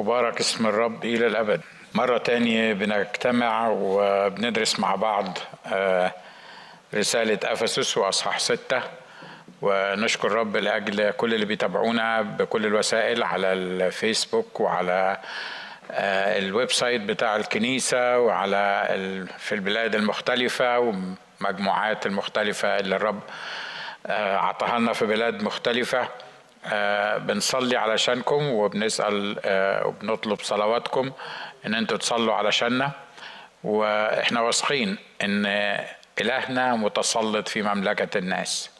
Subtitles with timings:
[0.00, 1.60] مبارك اسم الرب إلى الأبد.
[1.94, 6.12] مرة تانية بنجتمع وبندرس مع بعض آه،
[6.94, 8.82] رسالة أفسس وأصحاح ستة.
[9.62, 15.18] ونشكر رب لأجل كل اللي بيتابعونا بكل الوسائل على الفيسبوك وعلى
[15.90, 18.88] آه، الويب سايت بتاع الكنيسة وعلى
[19.38, 23.20] في البلاد المختلفة ومجموعات المختلفة اللي الرب
[24.06, 26.08] آه، عطاها لنا في بلاد مختلفة.
[26.64, 31.12] آه، بنصلي علشانكم وبنسأل آه، وبنطلب صلواتكم
[31.66, 32.90] إن أنتوا تصلوا علشاننا.
[33.64, 35.46] وإحنا واثقين إن
[36.20, 38.70] إلهنا متسلط في مملكة الناس.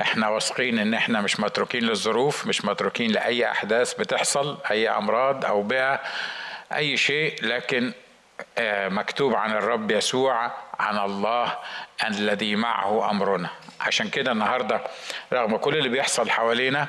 [0.00, 5.62] إحنا واثقين إن إحنا مش متروكين للظروف مش متروكين لأي أحداث بتحصل أي أمراض أو
[5.62, 6.00] بيئة
[6.74, 7.92] أي شيء لكن
[8.58, 11.58] آه، مكتوب عن الرب يسوع عن الله
[12.06, 13.50] الذي معه أمرنا.
[13.80, 14.80] عشان كده النهارده
[15.32, 16.86] رغم كل اللي بيحصل حوالينا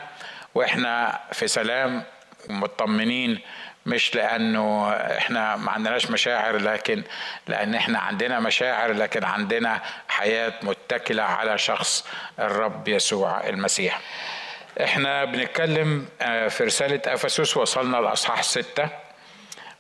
[0.55, 2.03] وإحنا في سلام
[2.49, 3.39] ومطمنين
[3.85, 7.03] مش لأنه إحنا ما عندناش مشاعر لكن
[7.47, 12.07] لأن إحنا عندنا مشاعر لكن عندنا حياة متكلة على شخص
[12.39, 13.99] الرب يسوع المسيح.
[14.83, 18.89] إحنا بنتكلم آه، في رسالة أفسس وصلنا لأصحاح ستة.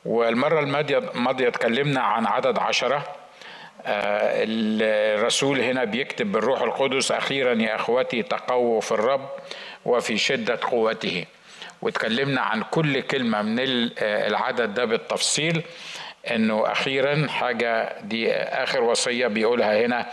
[0.05, 2.97] والمرة الماضية الماضية اتكلمنا عن عدد عشرة.
[2.97, 3.20] آه،
[3.85, 9.29] الرسول هنا بيكتب بالروح القدس أخيرا يا أخوتي تقووا في الرب
[9.85, 11.25] وفي شدة قوته.
[11.81, 13.59] واتكلمنا عن كل كلمة من
[13.99, 15.63] آه، العدد ده بالتفصيل
[16.31, 20.09] إنه أخيرا حاجة دي آخر وصية بيقولها هنا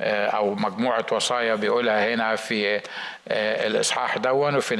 [0.00, 2.76] آه، أو مجموعة وصايا بيقولها هنا في
[3.28, 4.76] آه، الإصحاح دون وفي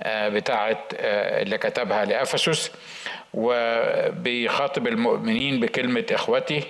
[0.00, 2.70] آه، بتاعت آه، اللي كتبها لأفسس.
[3.34, 6.64] وبيخاطب المؤمنين بكلمة إخوتي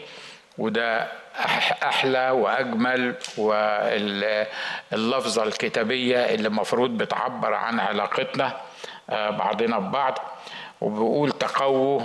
[0.59, 3.15] وده أح- أحلى وأجمل
[4.93, 8.57] واللفظة الكتابية اللي المفروض بتعبر عن علاقتنا
[9.11, 10.19] آه، بعضنا ببعض.
[10.81, 12.01] وبيقول تقووا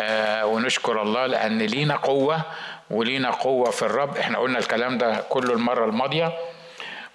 [0.00, 2.40] آه، ونشكر الله لأن لينا قوة
[2.90, 4.16] ولينا قوة في الرب.
[4.16, 6.32] إحنا قلنا الكلام ده كله المرة الماضية.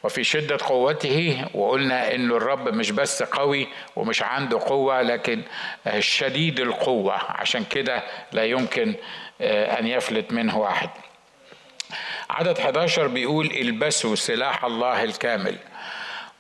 [0.08, 5.42] وفي شدة قوته وقلنا إنه الرب مش بس قوي ومش عنده قوة لكن
[6.00, 7.14] شديد القوة.
[7.14, 8.96] عشان كده لا يمكن
[9.42, 10.90] آه، أن يفلت منه واحد
[12.30, 15.56] عدد 11 بيقول البسوا سلاح الله الكامل.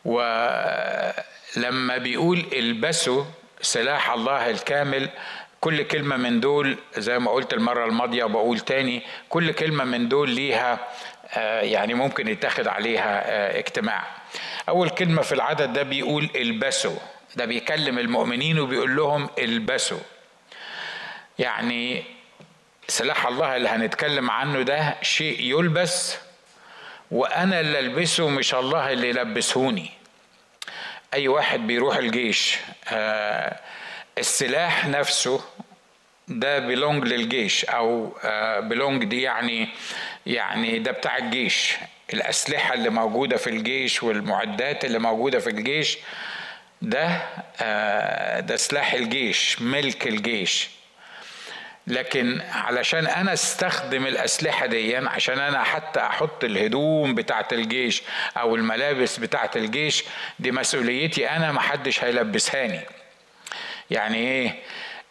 [0.05, 3.23] ولما بيقول البسوا
[3.61, 5.09] سلاح الله الكامل
[5.61, 10.29] كل كلمة من دول زي ما قلت المرة الماضية وبقول تاني كل كلمة من دول
[10.29, 10.79] ليها
[11.61, 14.03] يعني ممكن يتاخد عليها آه، اجتماع.
[14.69, 16.95] أول كلمة في العدد ده بيقول البسوا.
[17.35, 19.99] ده بيكلم المؤمنين وبيقول لهم البسوا.
[21.39, 22.03] يعني
[22.87, 26.17] سلاح الله اللي هنتكلم عنه ده شيء يلبس
[27.11, 29.89] وأنا اللي ألبسه مش الله اللي يلبسهوني.
[31.13, 32.57] أي واحد بيروح الجيش
[32.91, 33.59] آه
[34.17, 35.41] السلاح نفسه
[36.27, 38.13] ده بيلونج للجيش أو
[38.61, 39.69] بيلونج دي يعني
[40.27, 41.75] يعني ده بتاع الجيش.
[42.13, 45.97] الأسلحة اللي موجودة في الجيش والمعدات اللي موجودة في الجيش
[46.81, 47.21] ده
[47.61, 50.69] آه ده سلاح الجيش ملك الجيش.
[51.87, 58.03] لكن علشان أنا أستخدم الأسلحة دي عشان أنا حتى أحط الهدوم بتاعة الجيش
[58.37, 60.03] أو الملابس بتاعة الجيش
[60.39, 62.79] دي مسؤوليتي أنا محدش هيلبسهاني
[63.91, 64.55] يعني إيه؟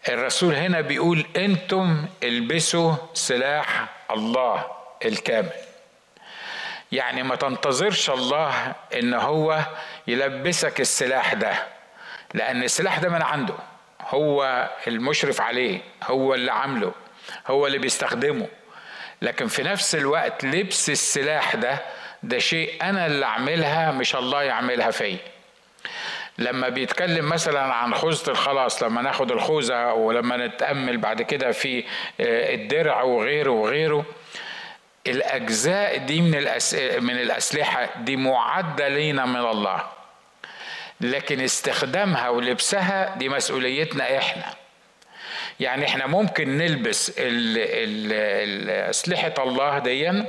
[0.08, 4.76] الرسول هنا بيقول أنتم البسوا سلاح الله.
[5.06, 5.50] الكامل.
[6.92, 9.58] يعني ما تنتظرش الله إن هو
[10.06, 11.54] يلبسك السلاح ده
[12.34, 13.54] لأن السلاح ده من عنده
[14.00, 16.92] هو المشرف عليه هو اللي عامله
[17.46, 18.46] هو اللي بيستخدمه.
[19.22, 21.78] لكن في نفس الوقت لبس السلاح ده
[22.22, 25.18] ده شيء أنا اللي أعملها مش الله يعملها فيا.
[26.38, 31.78] لما بيتكلم مثلا عن خوذة الخلاص لما ناخد الخوذة ولما نتأمل بعد كده في
[32.20, 34.04] آه، الدرع وغيره وغيره
[35.08, 36.74] الأجزاء دي من الأس...
[36.74, 39.82] من الأسلحة دي معدة لينا من الله.
[41.00, 44.54] لكن استخدامها ولبسها دي مسؤوليتنا إحنا.
[45.60, 50.24] يعني إحنا ممكن نلبس ال ال اسلحه الله دي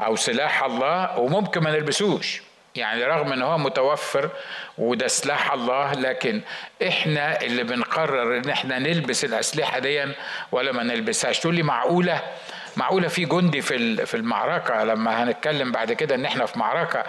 [0.00, 2.42] أو سلاح الله وممكن ما نلبسوش.
[2.74, 4.30] يعني رغم إن هو متوفر
[4.78, 6.40] وده سلاح الله لكن
[6.88, 10.04] إحنا اللي بنقرر إن إحنا نلبس الأسلحة دي
[10.52, 11.40] ولا ما نلبسهاش.
[11.40, 12.22] تقول لي معقولة؟
[12.78, 17.04] معقولة في جندي في في المعركة لما هنتكلم بعد كده إن إحنا في معركة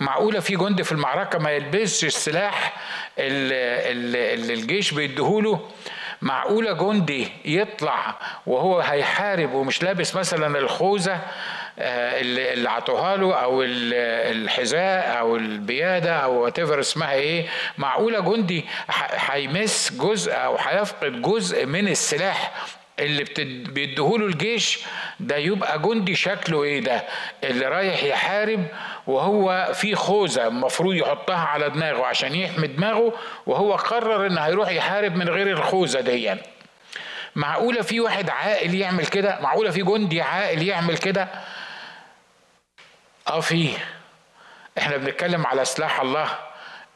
[0.00, 2.72] معقولة في جندي في المعركة ما يلبسش السلاح
[3.18, 5.68] اللي, الجيش بيديهوله؟
[6.22, 11.20] معقولة جندي يطلع وهو هيحارب ومش لابس مثلا الخوذة
[11.78, 17.46] آه، اللي عطوها له أو الحذاء أو البيادة أو وات اسمها إيه؟
[17.78, 18.64] معقولة جندي
[19.10, 22.52] هيمس جزء أو هيفقد جزء من السلاح
[22.98, 23.24] اللي
[23.64, 24.78] بيديهوله الجيش
[25.20, 27.04] ده يبقى جندي شكله إيه ده؟
[27.44, 28.66] اللي رايح يحارب
[29.06, 33.12] وهو في خوذة المفروض يحطها على دماغه عشان يحمي دماغه
[33.46, 36.34] وهو قرر إنه هيروح يحارب من غير الخوذة دي.
[37.36, 41.28] معقولة في واحد عاقل يعمل كده؟ معقولة في جندي عاقل يعمل كده؟
[43.28, 43.70] آه في.
[44.78, 46.38] إحنا بنتكلم على سلاح الله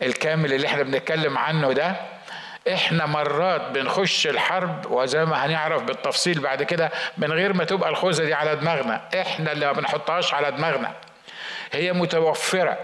[0.03, 1.97] الكامل اللي إحنا بنتكلم عنه ده.
[2.73, 8.25] إحنا مرات بنخش الحرب وزي ما هنعرف بالتفصيل بعد كده من غير ما تبقى الخوذة
[8.25, 9.09] دي على دماغنا.
[9.20, 10.93] إحنا اللي ما بنحطهاش على دماغنا.
[11.73, 12.79] هي متوفرة.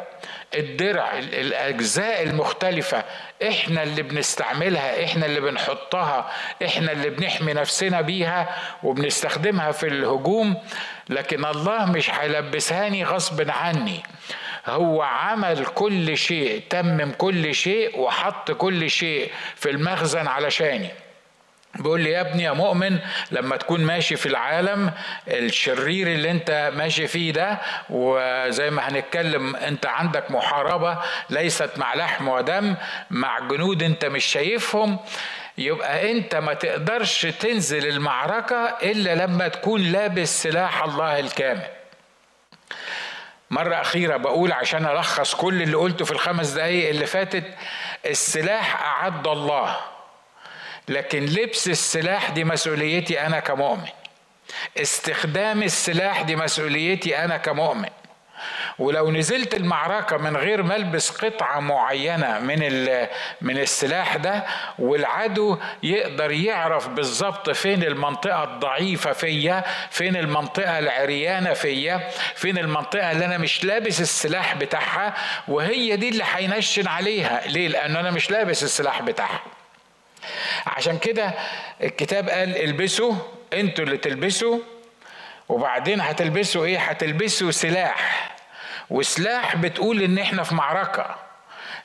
[0.55, 3.05] الدرع الأجزاء المختلفة
[3.49, 6.31] إحنا اللي بنستعملها إحنا اللي بنحطها
[6.65, 8.49] إحنا اللي بنحمي نفسنا بيها
[8.83, 10.63] وبنستخدمها في الهجوم.
[11.09, 14.03] لكن الله مش هيلبسهاني غصب عني.
[14.67, 20.89] هو عمل كل شيء تمم كل شيء وحط كل شيء في المخزن علشاني.
[21.75, 22.99] بيقول لي يا ابني يا مؤمن
[23.31, 24.93] لما تكون ماشي في العالم
[25.29, 27.59] الشرير اللي انت ماشي فيه ده
[27.91, 30.99] وزي ما هنتكلم انت عندك محاربة
[31.31, 32.75] ليست مع لحم ودم
[33.11, 34.99] مع جنود انت مش شايفهم
[35.59, 41.67] يبقى انت ما تقدرش تنزل المعركة إلا لما تكون لابس سلاح الله الكامل.
[43.55, 47.45] مرة أخيرة بقول عشان ألخص كل اللي قلته في الخمس دقايق اللي فاتت
[48.07, 49.77] السلاح أعد الله
[50.89, 53.89] لكن لبس السلاح دي مسؤوليتي أنا كمؤمن.
[54.77, 57.89] استخدام السلاح دي مسؤوليتي أنا كمؤمن.
[58.79, 62.59] ولو نزلت المعركة من غير ما ألبس قطعة معينة من
[63.41, 64.45] من السلاح ده
[64.79, 72.01] والعدو يقدر يعرف بالظبط فين المنطقة الضعيفة فيا فين المنطقة العريانة فيا
[72.35, 75.15] فين المنطقة اللي أنا مش لابس السلاح بتاعها
[75.49, 79.41] وهي دي اللي هينشن عليها ليه؟ لأنه أنا مش لابس السلاح بتاعها
[80.67, 81.35] عشان كده
[81.83, 83.15] الكتاب قال البسوا
[83.53, 84.59] أنتوا اللي تلبسوا
[85.49, 88.31] وبعدين هتلبسوا إيه؟ هتلبسوا سلاح.
[88.91, 91.15] وسلاح بتقول إن إحنا في معركة.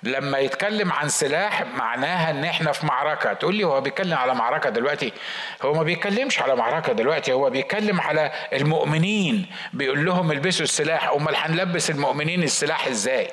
[0.03, 3.33] لما يتكلم عن سلاح معناها إن إحنا في معركة.
[3.33, 5.13] تقول لي هو بيتكلم على معركة دلوقتي؟
[5.61, 7.33] هو ما بيتكلمش على معركة دلوقتي.
[7.33, 9.45] هو بيتكلم على المؤمنين.
[9.73, 11.09] بيقول لهم البسوا السلاح.
[11.09, 13.27] أمال هنلبس المؤمنين السلاح إزاي؟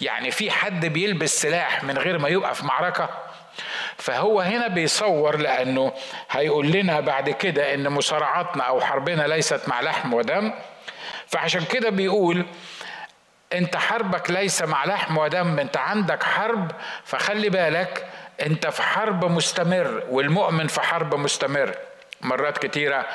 [0.00, 3.25] يعني في حد بيلبس سلاح من غير ما يبقى في معركة؟
[3.98, 5.92] فهو هنا بيصور لأنه
[6.30, 10.52] هيقول لنا بعد كده إن مصارعاتنا أو حربنا ليست مع لحم ودم.
[11.26, 12.46] فعشان كده بيقول
[13.52, 16.72] أنت حربك ليس مع لحم ودم أنت عندك حرب
[17.04, 18.06] فخلي بالك
[18.40, 21.74] أنت في حرب مستمر والمؤمن في حرب مستمر.
[22.20, 23.06] مرات كتيرة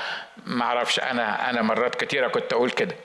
[0.46, 2.96] ما أعرفش أنا أنا مرات كتيرة كنت أقول كده.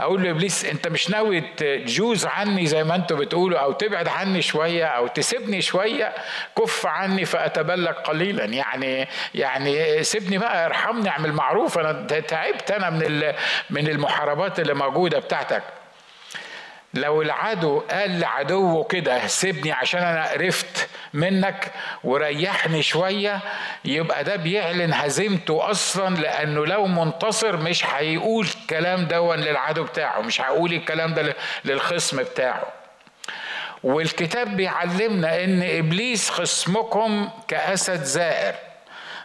[0.00, 4.42] أقول له إبليس أنت مش ناوي تجوز عني زي ما أنتوا بتقولوا أو تبعد عني
[4.42, 6.14] شوية أو تسيبني شوية؟
[6.58, 8.44] كف عني فأتبلغ قليلا.
[8.44, 11.78] يعني يعني سيبني بقى ارحمني اعمل معروف.
[11.78, 13.32] أنا تعبت أنا من
[13.70, 15.62] من المحاربات اللي موجودة بتاعتك.
[16.94, 21.72] لو العدو قال لعدوه كده سيبني عشان أنا قرفت منك
[22.04, 23.40] وريحني شوية
[23.84, 30.40] يبقى ده بيعلن هزيمته أصلا لأنه لو منتصر مش هيقول الكلام دون للعدو بتاعه مش
[30.40, 32.62] هيقول الكلام ده للخصم بتاعه.
[33.82, 38.54] والكتاب بيعلمنا إن إبليس خصمكم كأسد زائر.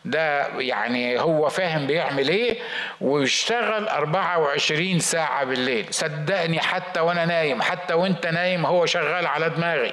[0.06, 2.60] ده يعني هو فاهم بيعمل إيه
[3.02, 5.86] ويشتغل 24 ساعة بالليل.
[5.92, 9.92] صدقني حتى وأنا نايم حتى وأنت نايم هو شغال على دماغي.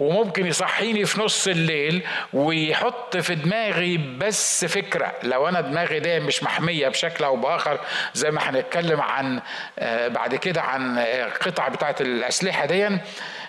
[0.00, 5.12] وممكن يصحيني في نص الليل ويحط في دماغي بس فكرة.
[5.22, 7.80] لو أنا دماغي دي مش محمية بشكل أو بآخر
[8.14, 9.40] زي ما هنتكلم عن
[9.78, 10.98] آه، بعد كده عن
[11.40, 12.98] قطع بتاعة الأسلحة دي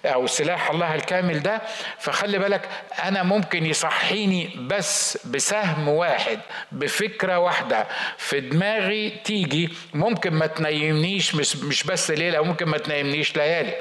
[0.06, 1.62] أو سلاح الله الكامل ده.
[2.00, 2.70] فخلي بالك
[3.04, 6.39] أنا ممكن يصحيني بس بسهم واحد
[6.72, 7.88] بفكرة واحدة
[8.18, 9.70] في دماغي تيجي.
[9.94, 13.74] ممكن ما تنيمنيش مش بس ليلة ممكن ما تنيمنيش ليالي.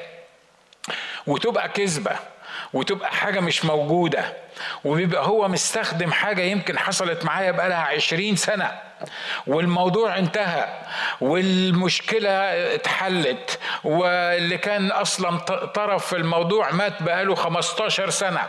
[1.26, 2.16] وتبقى كذبة.
[2.72, 4.24] وتبقى حاجة مش موجودة.
[4.84, 8.72] وبيبقى هو مستخدم حاجة يمكن حصلت معايا بقالها عشرين سنة.
[9.46, 10.68] والموضوع انتهى.
[11.20, 12.30] والمشكلة
[12.74, 13.58] اتحلت.
[13.84, 15.38] واللي كان أصلا
[15.74, 18.40] طرف في الموضوع مات بقاله 15 سنة.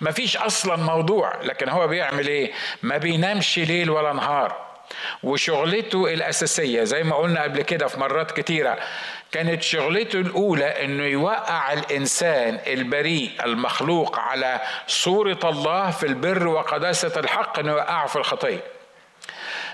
[0.00, 1.42] مفيش أصلا موضوع.
[1.42, 4.66] لكن هو بيعمل إيه؟ ما بينامش ليل ولا نهار.
[5.22, 8.78] وشغلته الأساسية زي ما قلنا قبل كده في مرات كتيرة.
[9.32, 17.58] كانت شغلته الأولى أنه يوقع الإنسان البريء المخلوق على صورة الله في البر وقداسة الحق
[17.58, 18.60] أنه يوقعه في الخطية.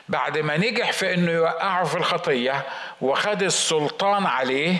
[0.08, 2.62] بعد ما نجح في إنه يوقعه في الخطية
[3.00, 4.76] وخد السلطان عليه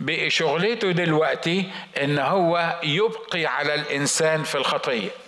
[0.00, 1.70] بقي شغلته دلوقتي
[2.02, 5.23] إن هو يبقي على الإنسان في الخطية.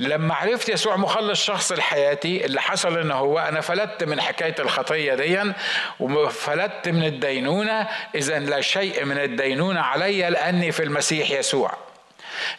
[0.00, 5.14] لما عرفت يسوع مخلص شخص لحياتي اللي حصل إن هو أنا فلت من حكاية الخطية
[5.14, 5.52] دي
[6.00, 11.87] وفلت من الدينونة اذا لا شيء من الدينونة علي لأني في المسيح يسوع.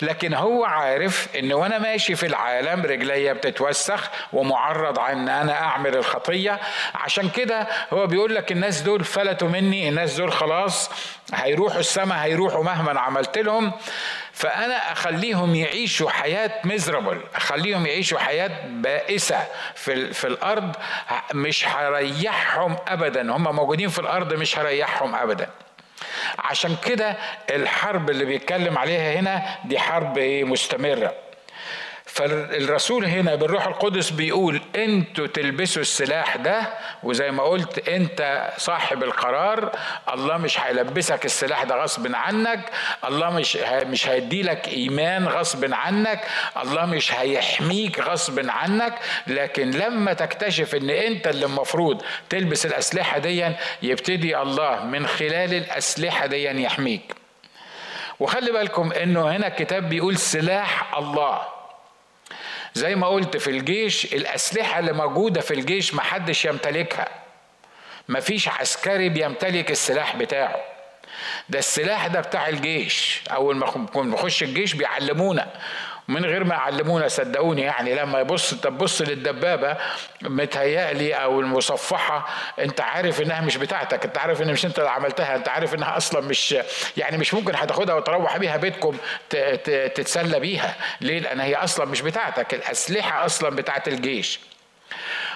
[0.02, 6.60] لكن هو عارف إن وأنا ماشي في العالم رجليا بتتوسخ ومعرض عن أنا أعمل الخطية.
[6.96, 10.90] عشان كده هو بيقول لك الناس دول فلتوا مني الناس دول خلاص
[11.34, 13.72] هيروحوا السماء هيروحوا مهما عملت لهم.
[14.34, 19.40] فأنا أخليهم يعيشوا حياة مزربل أخليهم يعيشوا حياة بائسة
[19.76, 20.76] في في الأرض
[21.34, 23.32] مش هريحهم ابدا.
[23.36, 25.50] هم موجودين في الأرض مش هريحهم ابدا.
[26.40, 27.18] عشان كده
[27.50, 31.14] الحرب اللي بيتكلم عليها هنا دي حرب إيه؟ مستمرة.
[32.20, 36.70] فالرسول هنا بالروح القدس بيقول أنتوا تلبسوا السلاح ده
[37.04, 39.72] وزي ما قلت انت صاحب القرار
[40.14, 42.60] الله مش هيلبسك السلاح ده غصب عنك
[43.08, 46.20] الله مش مش هيدي لك ايمان غصب عنك
[46.62, 48.94] الله مش هيحميك غصب عنك
[49.28, 53.46] لكن لما تكتشف ان انت اللي المفروض تلبس الأسلحة دي
[53.82, 57.16] يبتدي الله من خلال الأسلحة دي يحميك.
[58.20, 61.59] وخلي بالكم انه هنا الكتاب بيقول سلاح الله.
[62.80, 67.08] زي ما قلت في الجيش الأسلحة اللي موجودة في الجيش محدش يمتلكها.
[68.10, 70.56] مفيش عسكري بيمتلك السلاح بتاعه.
[71.50, 73.22] ده السلاح ده بتاع الجيش.
[73.32, 75.48] أول ما نخش الجيش بيعلمونا.
[76.10, 79.78] من غير ما يعلمونا صدقوني يعني لما يبص تبص للدبابة
[80.22, 82.28] متهيألي أو المصفحة
[82.60, 85.98] انت عارف إنها مش بتاعتك انت عارف إن مش أنت اللي عملتها انت عارف إنها
[85.98, 86.56] أصلا مش
[86.98, 88.98] يعني مش ممكن هتاخدها وتروح بيها بيتكم
[89.96, 90.76] تتسلى بيها.
[91.02, 94.40] ليه؟ لأن هي أصلا مش بتاعتك الأسلحة أصلا بتاعت الجيش.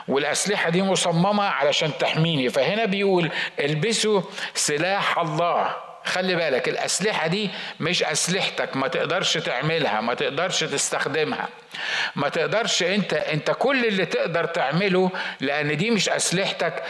[0.07, 2.49] والأسلحة دي مصممة علشان تحميني.
[2.49, 4.21] فهنا بيقول البسوا
[4.53, 5.82] سلاح الله.
[6.05, 11.49] خلي بالك الأسلحة دي مش أسلحتك ما تقدرش تعملها ما تقدرش تستخدمها.
[12.15, 16.83] ما تقدرش انت انت كل اللي تقدر تعمله لأن دي مش أسلحتك.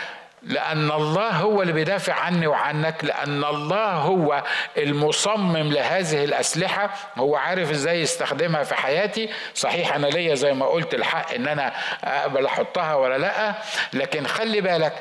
[0.44, 4.44] لأن الله هو اللي بيدافع عني وعنك لأن الله هو
[4.78, 9.30] المصمم لهذه الأسلحة هو عارف إزاي يستخدمها في حياتي.
[9.56, 11.74] صحيح أنا ليا زي ما قلت الحق إن أنا
[12.04, 13.54] أقبل أحطها ولا لأ
[13.94, 14.94] لكن خلي بالك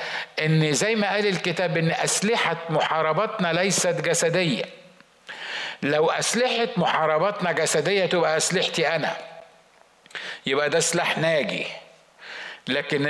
[0.44, 4.64] إن زي ما قال الكتاب إن أسلحة محاربتنا ليست جسدية.
[5.82, 9.16] لو أسلحة محاربتنا جسدية تبقى أسلحتي أنا.
[10.46, 11.66] يبقى ده سلاح ناجي.
[12.68, 13.02] لكن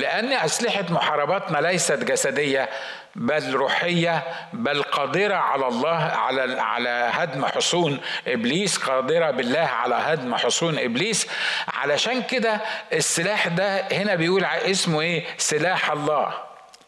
[0.00, 2.68] لأن أسلحة محارباتنا ليست جسدية
[3.16, 10.34] بل روحية بل قادرة على الله على على هدم حصون إبليس قادرة بالله على هدم
[10.34, 11.26] حصون إبليس.
[11.68, 12.60] علشان كده
[12.92, 16.34] السلاح ده هنا بيقول اسمه إيه؟ سلاح الله.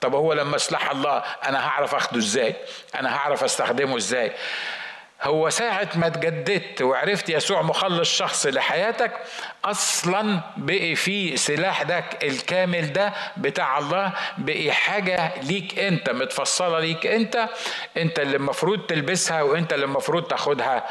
[0.00, 2.54] طب هو لما سلاح الله أنا هعرف أخده إزاي؟
[2.94, 4.32] أنا هعرف أستخدمه إزاي؟
[5.24, 9.12] هو ساعة ما تجددت وعرفت يسوع مخلص شخص لحياتك
[9.64, 17.06] أصلا بقي في سلاح ده الكامل ده بتاع الله بقي حاجة ليك أنت متفصلة ليك
[17.06, 17.48] أنت
[17.96, 20.84] أنت اللي المفروض تلبسها وأنت اللي المفروض تاخدها.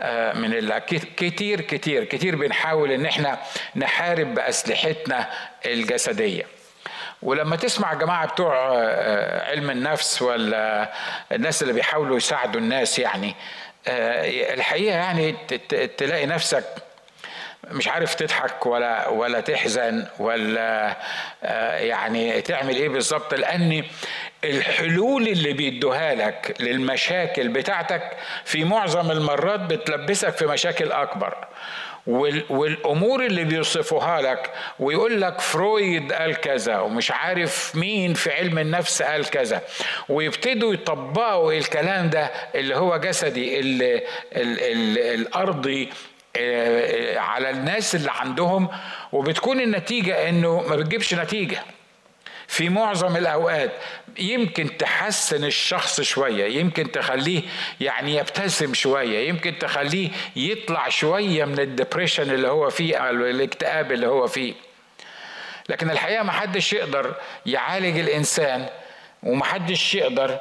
[0.00, 0.78] آه، من الله
[1.16, 3.38] كتير كتير كتير بنحاول إن إحنا
[3.76, 5.30] نحارب بأسلحتنا
[5.66, 6.46] الجسدية.
[7.22, 10.92] ولما تسمع جماعة بتوع آه، علم النفس ولا
[11.32, 13.34] الناس اللي بيحاولوا يساعدوا الناس يعني
[13.88, 15.32] الحقيقة يعني
[15.96, 16.64] تلاقي نفسك
[17.70, 20.96] مش عارف تضحك ولا ولا تحزن ولا
[21.44, 23.84] آه، يعني تعمل إيه بالظبط لأن
[24.44, 31.46] الحلول اللي بيدوها لك للمشاكل بتاعتك في معظم المرات بتلبسك في مشاكل أكبر.
[32.06, 39.02] والأمور اللي بيوصفوها لك ويقول لك فرويد قال كذا ومش عارف مين في علم النفس
[39.02, 39.62] قال كذا.
[40.08, 45.90] ويبتدوا يطبقوا الكلام ده اللي هو جسدي اللي ال ال الأرضي
[46.36, 48.68] آه، على الناس اللي عندهم.
[49.12, 51.58] وبتكون النتيجة إنه ما بتجيبش نتيجة.
[52.48, 53.72] في معظم الأوقات
[54.18, 57.42] يمكن تحسن الشخص شوية يمكن تخليه
[57.80, 64.06] يعني يبتسم شوية يمكن تخليه يطلع شوية من الدبريشن اللي هو فيه أو الاكتئاب اللي
[64.06, 64.54] هو فيه.
[65.68, 67.14] لكن الحقيقة ما حدش يقدر
[67.46, 68.66] يعالج الإنسان
[69.22, 70.40] ومحدش يقدر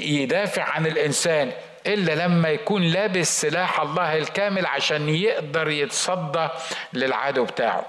[0.00, 1.52] يدافع عن الإنسان
[1.86, 6.48] إلا لما يكون لابس سلاح الله الكامل عشان يقدر يتصدى
[6.92, 7.86] للعدو بتاعه.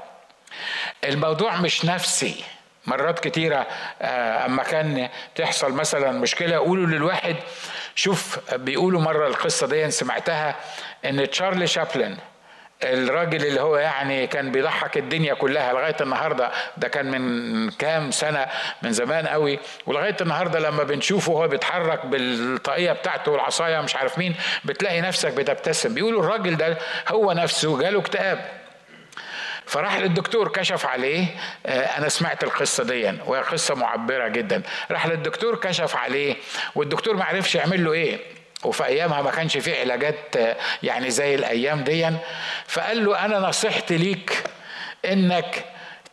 [1.03, 2.43] الموضوع مش نفسي.
[2.85, 3.67] مرات كتيرة
[4.01, 7.35] آه، أما كان تحصل مثلا مشكلة يقولوا للواحد
[7.95, 10.55] شوف بيقولوا مرة القصة دي سمعتها
[11.05, 12.17] إن تشارلي شابلن
[12.83, 18.45] الراجل اللي هو يعني كان بيضحك الدنيا كلها لغاية النهارده ده كان من كام سنة
[18.81, 24.35] من زمان قوي ولغاية النهارده لما بنشوفه وهو بيتحرك بالطاقية بتاعته والعصاية مش عارف مين
[24.65, 25.93] بتلاقي نفسك بتبتسم.
[25.93, 28.60] بيقولوا الراجل ده هو نفسه جاله اكتئاب.
[29.71, 31.25] فراح للدكتور كشف عليه.
[31.65, 34.61] آه، أنا سمعت القصة دي وهي قصة معبرة جدا.
[34.91, 36.35] راح للدكتور كشف عليه
[36.75, 38.19] والدكتور ما عرفش يعمل له إيه.
[38.63, 42.09] وفي أيامها ما كانش في علاجات آه، يعني زي الأيام دي.
[42.67, 44.43] فقال له أنا نصيحتي ليك
[45.05, 45.65] إنك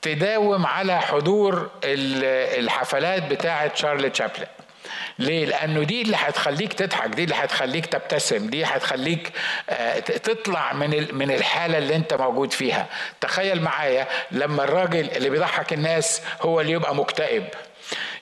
[0.02, 4.46] تداوم على حضور الحفلات بتاعة شارلي تشابلن
[5.18, 9.32] ليه؟ لأنه دي اللي هتخليك تضحك، دي اللي هتخليك تبتسم، دي هتخليك
[9.70, 12.86] آه، تطلع من من الحالة اللي أنت موجود فيها.
[13.20, 17.44] تخيل معايا لما الراجل اللي بيضحك الناس هو اللي يبقى مكتئب.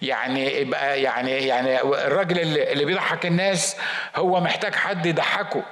[0.03, 3.77] يعني يبقى يعني يعني الراجل اللي بيضحك الناس
[4.17, 5.63] هو محتاج حد يضحكه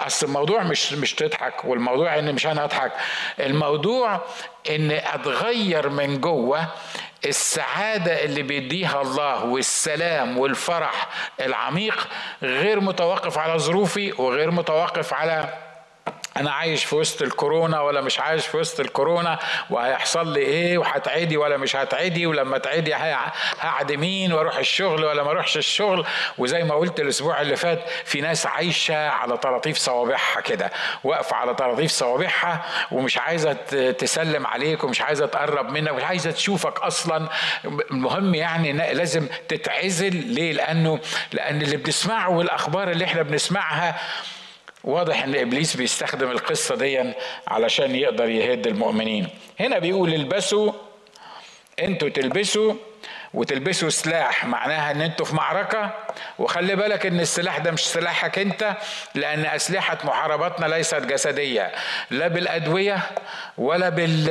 [0.00, 2.92] أصل الموضوع مش مش تضحك والموضوع إن مش أنا أضحك.
[3.40, 4.20] الموضوع
[4.70, 6.66] إن أتغير من جوه
[7.26, 11.08] السعادة اللي بيديها الله والسلام والفرح
[11.40, 12.08] العميق
[12.42, 15.48] غير متوقف على ظروفي وغير متوقف على
[16.36, 19.38] أنا عايش في وسط الكورونا ولا مش عايش في وسط الكورونا
[19.70, 25.30] وهيحصل لي إيه؟ وهتعدي ولا مش هتعدي؟ ولما تعدي هقعد مين وأروح الشغل ولا ما
[25.30, 26.06] أروحش الشغل؟
[26.38, 30.70] وزي ما قلت الأسبوع اللي فات في ناس عايشة على طراطيف صوابعها كده
[31.04, 33.52] واقفة على طراطيف صوابعها ومش عايزة
[33.98, 37.28] تسلم عليك ومش عايزة تقرب منك ومش عايزة تشوفك أصلا.
[37.90, 40.16] المهم يعني لازم تتعزل.
[40.26, 40.98] ليه؟ لأنه
[41.32, 43.96] لأن اللي بنسمعه والأخبار اللي إحنا بنسمعها
[44.86, 47.12] واضح إن إبليس بيستخدم القصة دي
[47.48, 49.28] علشان يقدر يهد المؤمنين.
[49.60, 50.72] هنا بيقول البسوا
[51.78, 52.74] أنتوا تلبسوا
[53.34, 55.90] وتلبسوا سلاح معناها إن أنتوا في معركة.
[56.38, 58.76] وخلي بالك إن السلاح ده مش سلاحك أنت
[59.14, 61.72] لأن أسلحة محارباتنا ليست جسدية
[62.10, 62.98] لا بالأدوية
[63.58, 64.30] ولا بال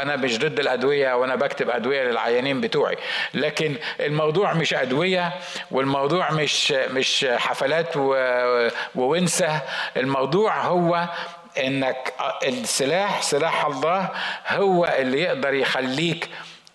[0.00, 2.96] أنا مش ضد الأدوية وأنا بكتب أدوية للعيانين بتوعي.
[3.34, 5.32] لكن الموضوع مش أدوية
[5.70, 7.96] والموضوع مش مش حفلات
[8.94, 9.60] وونسة.
[9.96, 11.08] الموضوع هو
[11.58, 12.12] إنك
[12.46, 14.08] السلاح سلاح الله
[14.48, 16.28] هو اللي يقدر يخليك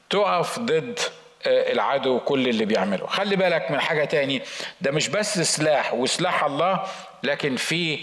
[0.10, 1.00] تقف ضد
[1.48, 3.08] العدو كل اللي بيعمله.
[3.08, 4.42] خلي بالك من حاجة تاني
[4.82, 6.84] ده مش بس سلاح وسلاح الله
[7.24, 8.00] لكن في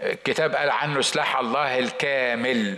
[0.00, 2.76] آه، كتاب قال عنه سلاح الله الكامل.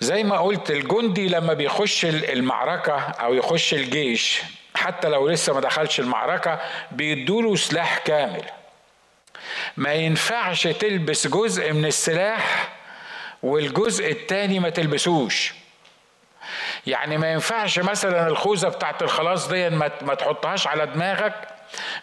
[0.00, 4.42] زي ما قلت الجندي لما بيخش المعركة أو يخش الجيش
[4.74, 6.60] حتى لو لسه ما دخلش المعركة
[6.92, 8.44] بيدوله سلاح كامل.
[9.76, 12.68] ما ينفعش تلبس جزء من السلاح
[13.42, 15.54] والجزء التاني ما تلبسوش.
[16.88, 21.34] يعني ما ينفعش مثلا الخوذة بتاعت الخلاص دي ما تحطهاش على دماغك.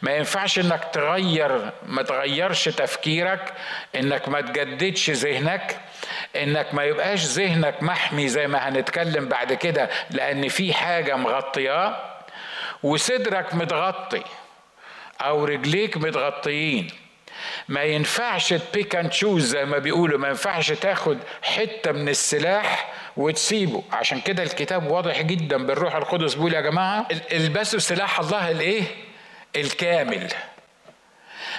[0.02, 3.54] ما ينفعش إنك تغير ما تغيرش تفكيرك
[3.96, 5.80] إنك ما تجددش ذهنك
[6.36, 11.98] إنك ما يبقاش ذهنك محمي زي ما هنتكلم بعد كده لأن في حاجة مغطياه
[12.84, 14.24] وصدرك متغطي
[15.22, 16.88] أو رجليك متغطيين.
[17.68, 23.84] ما ينفعش تبيك اند تشوز زي ما بيقولوا ما ينفعش تاخد حتة من السلاح وتسيبه.
[23.92, 26.34] عشان كده الكتاب واضح جدا بالروح القدس.
[26.34, 28.84] بيقول يا جماعة البسوا سلاح الله الإيه؟
[29.56, 30.34] الكامل.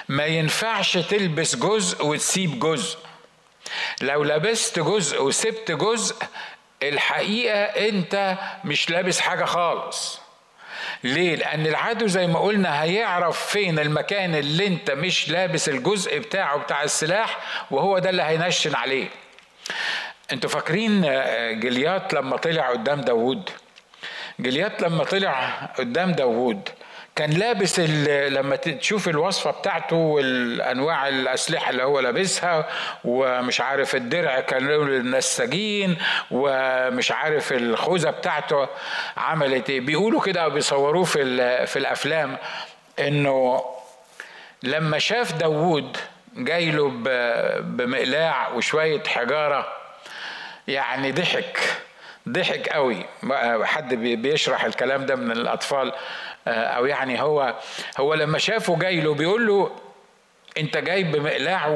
[0.09, 2.97] ما ينفعش تلبس جزء وتسيب جزء.
[4.01, 6.15] لو لبست جزء وسبت جزء
[6.83, 10.19] الحقيقة أنت مش لابس حاجة خالص.
[11.03, 16.57] ليه؟ لأن العدو زي ما قلنا هيعرف فين المكان اللي أنت مش لابس الجزء بتاعه
[16.57, 17.37] بتاع السلاح
[17.71, 19.07] وهو ده اللي هينشن عليه.
[20.31, 23.49] أنتوا فاكرين آه، جليات لما طلع قدام داوود؟
[24.39, 26.69] جليات لما طلع قدام داوود
[27.15, 32.67] كان لابس لما تشوف الوصفة بتاعته والأنواع الأسلحة اللي هو لابسها
[33.03, 35.97] ومش عارف الدرع كان له للنساجين
[36.31, 38.67] ومش عارف الخوذة بتاعته
[39.17, 39.81] عملت إيه.
[39.81, 42.37] بيقولوا كده بيصوروه في, في الأفلام
[42.99, 43.65] إنه
[44.63, 45.97] لما شاف داوود
[46.35, 46.89] جاي له
[47.61, 49.76] بمقلاع وشوية حجارة
[50.67, 51.59] يعني ضحك
[52.29, 53.05] ضحك قوي.
[53.63, 55.93] حد بيشرح الكلام ده من الأطفال
[56.47, 57.55] آه، أو يعني هو
[57.97, 59.71] هو لما شافه جاي له بيقول له
[60.57, 61.67] أنت جاي بمقلاع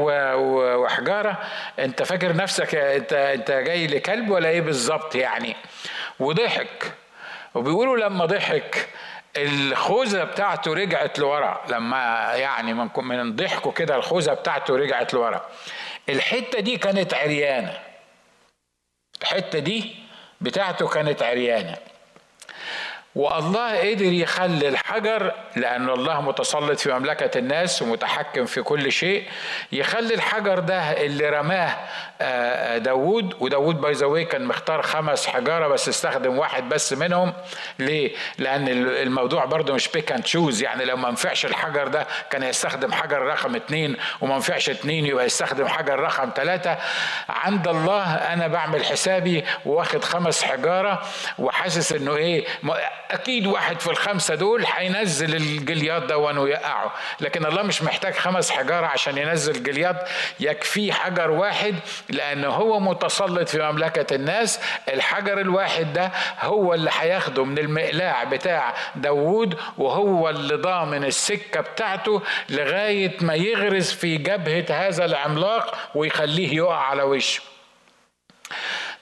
[0.75, 1.37] وحجارة؟
[1.79, 5.55] أنت فاكر نفسك أنت أنت جاي لكلب ولا إيه بالظبط يعني؟
[6.19, 6.91] وضحك.
[7.55, 8.87] وبيقولوا لما ضحك
[9.37, 11.61] الخوذة بتاعته رجعت لورا.
[11.69, 15.45] لما يعني من من ضحكه كده الخوذة بتاعته رجعت لورا.
[16.09, 17.90] الحتة دي كانت عريانة.
[19.21, 19.95] الحتة دي
[20.41, 21.77] بتاعته كانت عريانة.
[23.15, 29.23] والله قدر يخلي الحجر لأن الله متسلط في مملكة الناس ومتحكم في كل شيء
[29.71, 31.75] يخلي الحجر ده اللي رماه
[32.21, 33.35] آه، داوود.
[33.39, 37.33] وداوود باي ذا كان مختار خمس حجارة بس استخدم واحد بس منهم.
[37.79, 42.43] ليه؟ لأن الموضوع برضه مش بيك اند تشوز يعني لو ما نفعش الحجر ده كان
[42.43, 46.77] يستخدم حجر رقم اثنين وما نفعش اثنين يبقى يستخدم حجر رقم ثلاثة
[47.29, 51.01] عند الله أنا بعمل حسابي واخد خمس حجارة
[51.39, 52.45] وحاسس إنه إيه
[53.11, 58.85] أكيد واحد في الخمسة دول هينزل الجليات ده ويقعه لكن الله مش محتاج خمس حجارة
[58.87, 61.75] عشان ينزل جليات يكفيه حجر واحد
[62.09, 64.59] لأن هو متسلط في مملكة الناس.
[64.93, 72.21] الحجر الواحد ده هو اللي هياخده من المقلاع بتاع داوود وهو اللي ضامن السكة بتاعته
[72.49, 77.41] لغاية ما يغرز في جبهة هذا العملاق ويخليه يقع على وشه.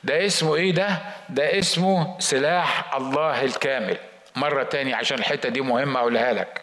[0.03, 0.97] ده اسمه إيه ده؟
[1.29, 3.97] ده اسمه سلاح الله الكامل.
[4.35, 6.61] مرة تانية عشان الحتة دي مهمة أقولها لك.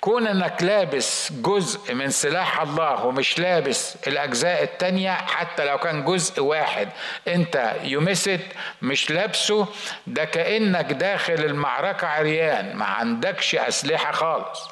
[0.00, 6.42] كون إنك لابس جزء من سلاح الله ومش لابس الأجزاء التانية حتى لو كان جزء
[6.42, 6.88] واحد
[7.28, 8.40] أنت يمست
[8.82, 9.66] مش لابسه
[10.06, 14.68] ده كأنك داخل المعركة عريان ما عندكش أسلحة خالص.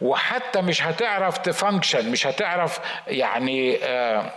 [0.00, 4.30] وحتى مش هتعرف تفانكشن مش هتعرف يعني آه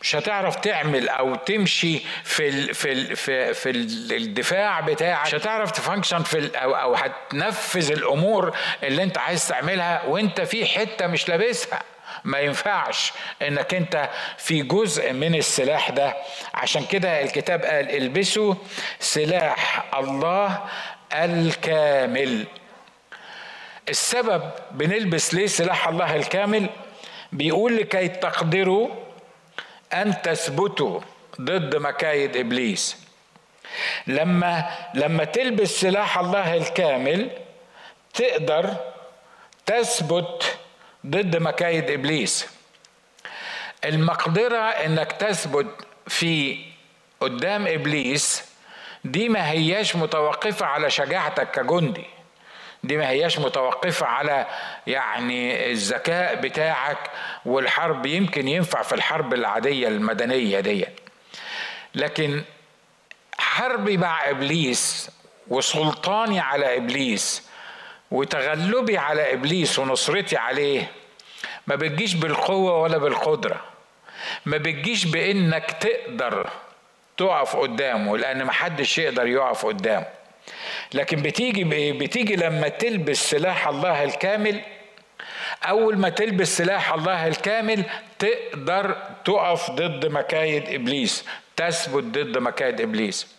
[0.00, 3.70] مش هتعرف تعمل أو تمشي في ال في ال في, في
[4.16, 5.26] الدفاع بتاعك.
[5.26, 11.06] مش هتعرف تفانكشن في أو أو هتنفذ الأمور اللي أنت عايز تعملها وأنت في حتة
[11.06, 11.82] مش لابسها.
[12.24, 16.16] ما ينفعش إنك أنت في جزء من السلاح ده.
[16.54, 18.54] عشان كده الكتاب قال البسوا
[19.00, 20.64] سلاح الله
[21.12, 22.44] الكامل.
[23.88, 26.68] السبب بنلبس ليه سلاح الله الكامل؟
[27.32, 28.88] بيقول لكي تقدروا
[29.92, 31.00] أن تثبتوا
[31.40, 32.96] ضد مكايد إبليس.
[34.06, 37.30] لما لما تلبس سلاح الله الكامل
[38.14, 38.76] تقدر
[39.66, 40.56] تثبت
[41.06, 42.46] ضد مكايد إبليس.
[43.84, 46.64] المقدرة إنك تثبت في
[47.20, 48.44] قدام إبليس
[49.04, 52.04] دي ما هياش متوقفة على شجاعتك كجندي.
[52.86, 54.46] دي ما هياش متوقفة على
[54.86, 57.10] يعني الذكاء بتاعك
[57.44, 60.86] والحرب يمكن ينفع في الحرب العادية المدنية دي.
[61.94, 62.42] لكن
[63.38, 65.10] حربي مع إبليس
[65.48, 67.48] وسلطاني على إبليس
[68.10, 70.90] وتغلبي على إبليس ونصرتي عليه
[71.66, 73.60] ما بتجيش بالقوة ولا بالقدرة.
[74.46, 76.50] ما بتجيش بإنك تقدر
[77.16, 80.06] تقف قدامه لأن محدش يقدر يقف قدامه.
[80.94, 84.60] لكن بتيجي بتيجي لما تلبس سلاح الله الكامل
[85.68, 87.84] أول ما تلبس سلاح الله الكامل
[88.18, 91.24] تقدر تقف ضد مكايد إبليس
[91.56, 93.36] تثبت ضد مكايد إبليس.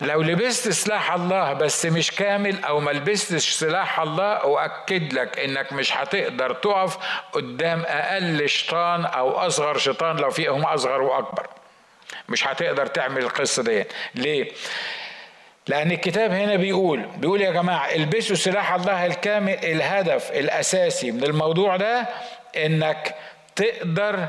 [0.00, 5.72] لو لبست سلاح الله بس مش كامل أو ما لبستش سلاح الله اؤكد لك إنك
[5.72, 6.98] مش هتقدر تقف
[7.32, 11.46] قدام أقل شيطان أو أصغر شيطان لو فيهم أصغر وأكبر.
[12.28, 14.50] مش هتقدر تعمل القصة دي ليه؟
[15.68, 21.76] لأن الكتاب هنا بيقول بيقول يا جماعة البسوا سلاح الله الكامل الهدف الأساسي من الموضوع
[21.76, 22.06] ده
[22.56, 23.14] إنك
[23.56, 24.28] تقدر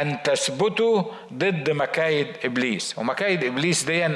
[0.00, 1.02] أن تثبتوا
[1.32, 2.98] ضد مكايد إبليس.
[2.98, 4.08] ومكايد إبليس دي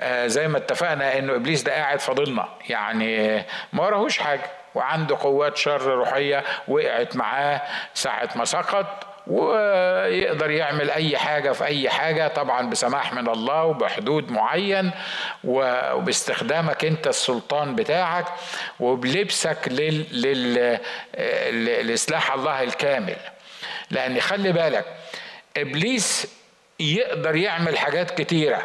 [0.00, 3.36] آه، زي ما اتفقنا إنه إبليس ده قاعد فاضلنا يعني
[3.72, 7.62] ما وراهوش حاجة وعنده قوات شر روحية وقعت معاه
[7.94, 9.05] ساعة ما سقط.
[9.26, 14.90] ويقدر يعمل أي حاجة في أي حاجة طبعا بسماح من الله وبحدود معين
[15.44, 18.26] وباستخدامك أنت السلطان بتاعك
[18.80, 20.22] وبلبسك لل...
[20.22, 20.78] لل...
[21.86, 23.16] لسلاح الله الكامل.
[23.90, 24.84] لأن خلي بالك
[25.56, 26.26] إبليس
[26.80, 28.62] يقدر يعمل حاجات كتيرة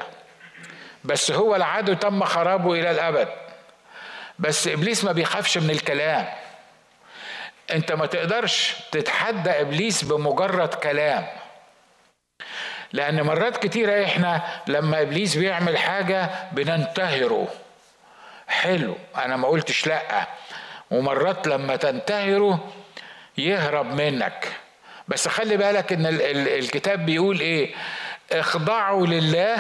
[1.04, 3.28] بس هو العدو تم خرابه إلى الأبد.
[4.40, 6.28] بس إبليس ما بيخافش من الكلام.
[7.72, 11.28] انت ما تقدرش تتحدى إبليس بمجرد كلام.
[12.94, 17.48] لأن مرات كتيرة إحنا لما إبليس بيعمل حاجة بننتهره.
[18.48, 20.28] حلو أنا ما قلتش لأ.
[20.92, 22.72] ومرات لما تنتهره
[23.38, 24.48] يهرب منك.
[25.08, 27.76] بس خلي بالك إن الكتاب بيقول إيه؟
[28.32, 29.58] اخضعوا لله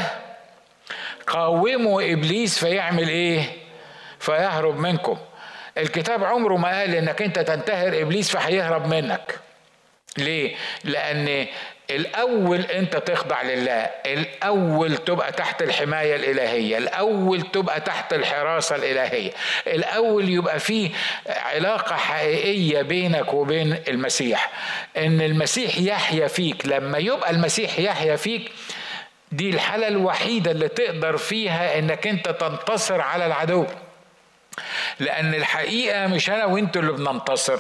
[1.27, 3.43] قاوموا إبليس فيعمل إيه؟
[4.19, 5.17] فيهرب منكم.
[5.77, 9.39] الكتاب عمره ما قال إنك أنت تنتهر إبليس فهيهرب منك.
[10.17, 11.45] ليه؟ لأن
[11.89, 19.31] الأول أنت تخضع لله الأول تبقى تحت الحماية الإلهية الأول تبقى تحت الحراسة الإلهية
[19.67, 20.89] الأول يبقى فيه
[21.27, 24.51] علاقة حقيقية بينك وبين المسيح.
[24.97, 28.51] إن المسيح يحيا فيك لما يبقى المسيح يحيا فيك
[29.31, 33.65] دي الحالة الوحيدة اللي تقدر فيها إنك أنت تنتصر على العدو.
[34.99, 37.59] لأن الحقيقة مش أنا وأنتوا اللي بننتصر.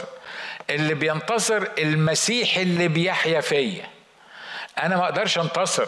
[0.69, 3.85] اللي بينتصر المسيح اللي بيحيا فيا.
[4.83, 5.87] أنا ما أقدرش أنتصر.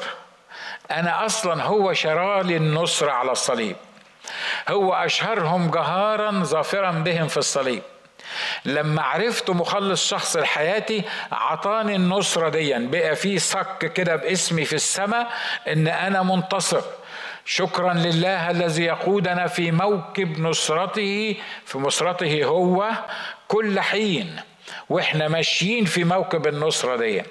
[0.91, 3.75] أنا أصلا هو شرالي النصر على الصليب.
[4.69, 7.81] هو أشهرهم جهارا ظافرا بهم في الصليب.
[8.65, 12.87] لما عرفت مخلص شخص لحياتي عطاني النصرة ديا.
[12.91, 15.27] بقى في صك كده باسمي في السماء
[15.67, 16.81] إن أنا منتصر.
[17.45, 22.91] شكرا لله الذي يقودنا في موكب نصرته في نصرته هو
[23.47, 24.35] كل حين
[24.89, 27.23] وإحنا ماشيين في موكب النصرة دي.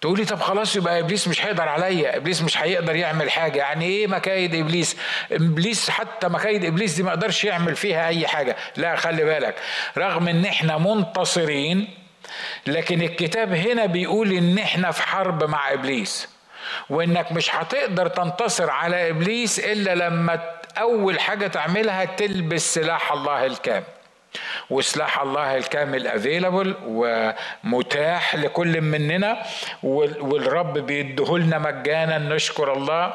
[0.00, 3.58] تقولي طب خلاص يبقى إبليس مش هيقدر عليا إبليس مش هيقدر يعمل حاجة.
[3.58, 4.96] يعني إيه مكايد إبليس؟
[5.32, 8.56] إبليس حتى مكايد إبليس دي ما يقدرش يعمل فيها أي حاجة.
[8.76, 9.54] لا خلي بالك.
[9.98, 11.88] رغم إن إحنا منتصرين
[12.66, 16.28] لكن الكتاب هنا بيقول إن إحنا في حرب مع إبليس.
[16.90, 20.40] وإنك مش هتقدر تنتصر على إبليس إلا لما
[20.78, 23.84] أول حاجة تعملها تلبس سلاح الله الكامل.
[24.70, 29.42] وسلاح الله الكامل افيلابل ومتاح لكل مننا
[29.82, 33.14] والرب بيديهولنا مجانا نشكر الله.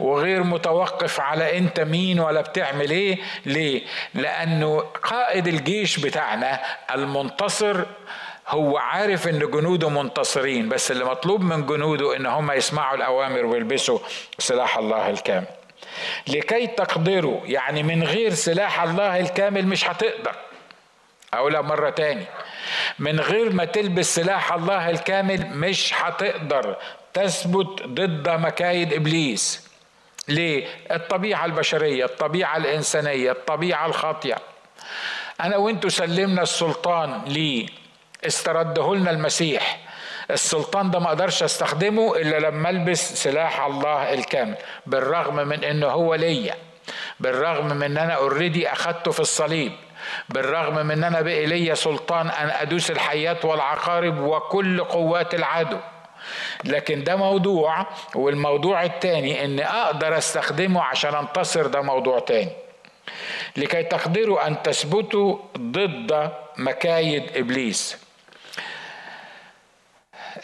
[0.00, 3.18] وغير متوقف على أنت مين ولا بتعمل إيه.
[3.46, 3.82] ليه؟
[4.14, 6.60] لأنه قائد الجيش بتاعنا
[6.94, 7.84] المنتصر
[8.48, 13.98] هو عارف إن جنوده منتصرين بس اللي مطلوب من جنوده إن هم يسمعوا الأوامر ويلبسوا
[14.38, 15.46] سلاح الله الكامل.
[16.28, 20.34] لكي تقدروا يعني من غير سلاح الله الكامل مش هتقدر.
[21.34, 22.26] أقولها مرة تاني.
[22.98, 26.76] من غير ما تلبس سلاح الله الكامل مش هتقدر
[27.14, 29.68] تثبت ضد مكايد إبليس.
[30.28, 34.38] ليه؟ الطبيعة البشرية الطبيعة الإنسانية الطبيعة الخاطئة.
[35.40, 37.83] أنا وأنتوا سلمنا السلطان ليه؟
[38.26, 39.78] استرده لنا المسيح.
[40.30, 44.56] السلطان ده ما أقدرش استخدمه إلا لما ألبس سلاح الله الكامل
[44.86, 46.54] بالرغم من انه هو ليا
[47.20, 49.72] بالرغم من إن أنا اوريدي أخدته في الصليب
[50.28, 55.78] بالرغم من إن أنا بقي ليا سلطان أن أدوس الحيات والعقارب وكل قوات العدو.
[56.64, 62.52] لكن ده موضوع والموضوع التاني إن أقدر أستخدمه عشان انتصر ده موضوع تاني.
[63.56, 68.03] لكي تقدروا أن تثبتوا ضد مكايد إبليس.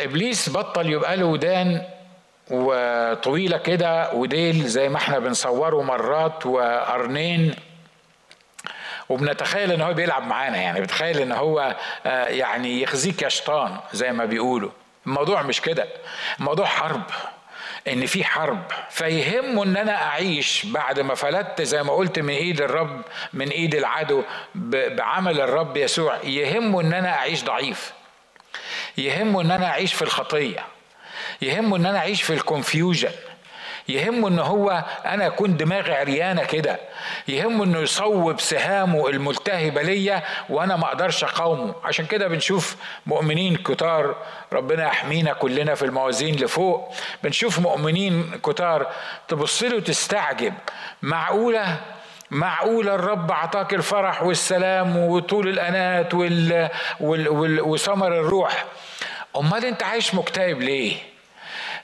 [0.04, 1.82] إبليس بطل يبقى له ودان
[2.50, 7.54] وطويلة كده وديل زي ما إحنا بنصوره مرات وقرنين
[9.08, 14.12] وبنتخيل إن هو بيلعب معانا يعني بتخيل إن هو آه، يعني يخزيك يا شيطان زي
[14.12, 14.70] ما بيقولوا.
[15.06, 15.88] الموضوع مش كده
[16.38, 17.02] الموضوع حرب
[17.88, 18.62] إن في حرب.
[18.90, 23.74] فيهمه إن أنا أعيش بعد ما فلتت زي ما قلت من إيد الرب من إيد
[23.74, 24.22] العدو
[24.54, 26.16] بعمل الرب يسوع.
[26.24, 27.92] يهمه إن أنا أعيش ضعيف.
[29.00, 30.64] يهمه إن أنا أعيش في الخطية
[31.42, 33.10] يهمه إن أنا أعيش في الكونفيوجن
[33.88, 36.80] يهمه إن هو أنا أكون دماغي عريانة كده
[37.28, 41.74] يهمه إنه يصوب سهامه الملتهبة ليا وأنا ما أقدرش أقاومه.
[41.84, 44.16] عشان كده بنشوف مؤمنين كتار
[44.52, 48.86] ربنا يحمينا كلنا في الموازين لفوق بنشوف مؤمنين كتار
[49.28, 50.54] تبص له تستعجب
[51.02, 51.80] معقولة
[52.30, 56.68] معقولة الرب أعطاك الفرح والسلام وطول الأنات وال...
[57.00, 57.28] وال...
[57.28, 57.60] وال...
[57.60, 58.64] وثمر الروح.
[59.36, 60.96] أمال أنت عايش مكتئب ليه؟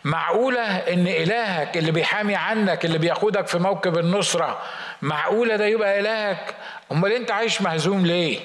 [0.04, 4.62] معقولة إن إلهك اللي بيحامي عنك اللي بياخدك في موكب النصرة
[5.02, 6.54] معقولة ده يبقى إلهك؟
[6.92, 8.38] أمال أنت عايش مهزوم ليه؟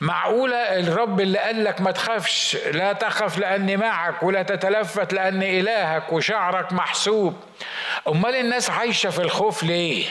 [0.00, 6.12] معقولة الرب اللي قال لك ما تخافش لا تخف لأني معك ولا تتلفت لأن إلهك
[6.12, 7.36] وشعرك محسوب.
[8.08, 10.04] أمال الناس عايشة في الخوف ليه؟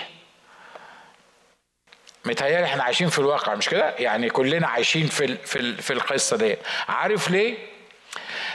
[2.26, 6.58] متهيألي إحنا عايشين في الواقع مش كده؟ يعني كلنا عايشين في في في القصة دي
[6.90, 7.58] عارف ليه؟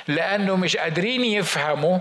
[0.09, 1.99] لأنه مش قادرين يفهموا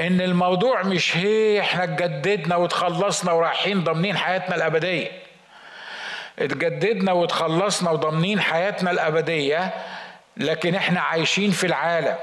[0.00, 5.10] إن الموضوع مش هي إحنا اتجددنا وتخلصنا ورايحين ضامنين حياتنا الأبدية.
[6.38, 9.74] اتجددنا وتخلصنا وضامنين حياتنا الأبدية
[10.36, 12.16] لكن إحنا عايشين في العالم.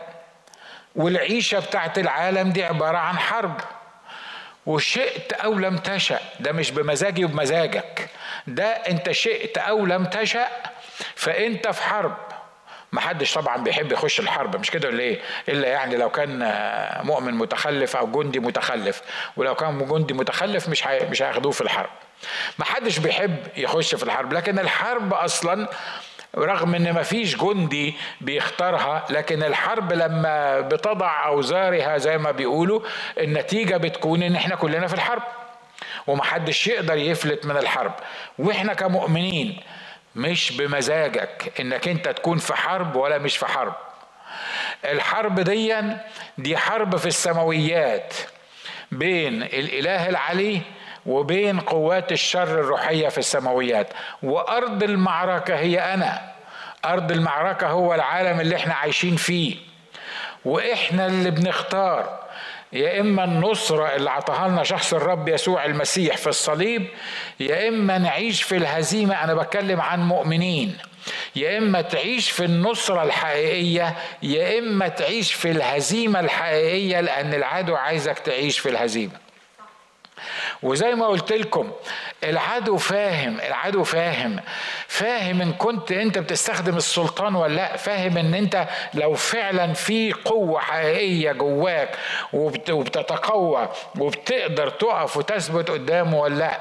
[0.95, 3.61] والعيشة بتاعت العالم دي عبارة عن حرب.
[4.67, 8.09] وشئت أو لم تشأ ده مش بمزاجي وبمزاجك.
[8.47, 10.47] ده أنت شئت أو لم تشأ
[11.15, 12.17] فأنت في حرب.
[12.91, 16.39] ما حدش طبعا بيحب يخش الحرب مش كده ولا إيه؟ إلا يعني لو كان
[17.03, 19.01] مؤمن متخلف أو جندي متخلف.
[19.37, 21.89] ولو كان جندي متخلف مش مش هياخدوه في الحرب.
[22.59, 25.69] ما حدش بيحب يخش في الحرب لكن الحرب أصلا
[26.35, 32.81] رغم إن ما فيش جندي بيختارها لكن الحرب لما بتضع أوزارها زي ما بيقولوا
[33.17, 35.23] النتيجة بتكون إن إحنا كلنا في الحرب
[36.07, 37.91] ومحدش يقدر يفلت من الحرب.
[38.39, 39.59] وإحنا كمؤمنين
[40.15, 43.73] مش بمزاجك إنك أنت تكون في حرب ولا مش في حرب.
[44.85, 45.75] الحرب دي
[46.37, 48.13] دي حرب في السماويات
[48.91, 50.61] بين الإله العلي
[51.07, 53.87] وبين قوات الشر الروحية في السماويات.
[54.23, 56.21] وأرض المعركة هي أنا.
[56.85, 59.55] أرض المعركة هو العالم اللي إحنا عايشين فيه.
[60.45, 62.19] وإحنا اللي بنختار.
[62.73, 66.87] يا إما النصرة اللي عطاها لنا شخص الرب يسوع المسيح في الصليب
[67.39, 70.77] يا إما نعيش في الهزيمة أنا بتكلم عن مؤمنين.
[71.35, 78.19] يا إما تعيش في النصرة الحقيقية يا إما تعيش في الهزيمة الحقيقية لأن العدو عايزك
[78.19, 79.26] تعيش في الهزيمة.
[80.63, 81.71] وزي ما قلت لكم
[82.23, 84.39] العدو فاهم العدو فاهم.
[84.87, 90.59] فاهم إن كنت أنت بتستخدم السلطان ولا لأ فاهم إن أنت لو فعلا في قوة
[90.59, 91.89] حقيقية جواك
[92.33, 96.59] وبتتقوى وبتقدر تقف وتثبت قدامه ولا لأ.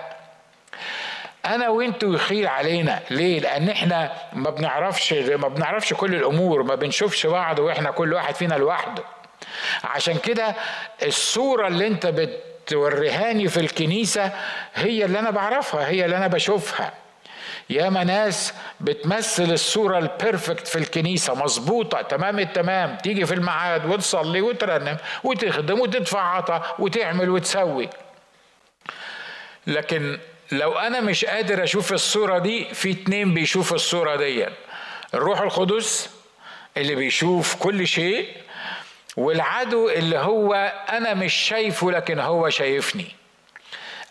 [1.46, 3.00] أنا وأنتوا يخيل علينا.
[3.10, 8.34] ليه؟ لأن إحنا ما بنعرفش ما بنعرفش كل الأمور ما بنشوفش بعض وإحنا كل واحد
[8.34, 9.02] فينا لوحده.
[9.84, 10.54] عشان كده
[11.02, 14.32] الصورة اللي أنت بت توريهاني في الكنيسة
[14.74, 16.92] هي اللي أنا بعرفها هي اللي أنا بشوفها.
[17.70, 22.96] ياما ناس بتمثل الصورة البيرفكت في الكنيسة مظبوطة تمام التمام.
[22.96, 27.88] تيجي في الميعاد وتصلي وترنم وتخدم وتدفع عطا وتعمل وتسوي.
[29.66, 30.18] لكن
[30.52, 34.46] لو أنا مش قادر أشوف الصورة دي في اتنين بيشوفوا الصورة دي
[35.14, 36.10] الروح القدس
[36.76, 38.28] اللي بيشوف كل شيء
[39.16, 40.54] والعدو اللي هو
[40.88, 43.06] أنا مش شايفه لكن هو شايفني.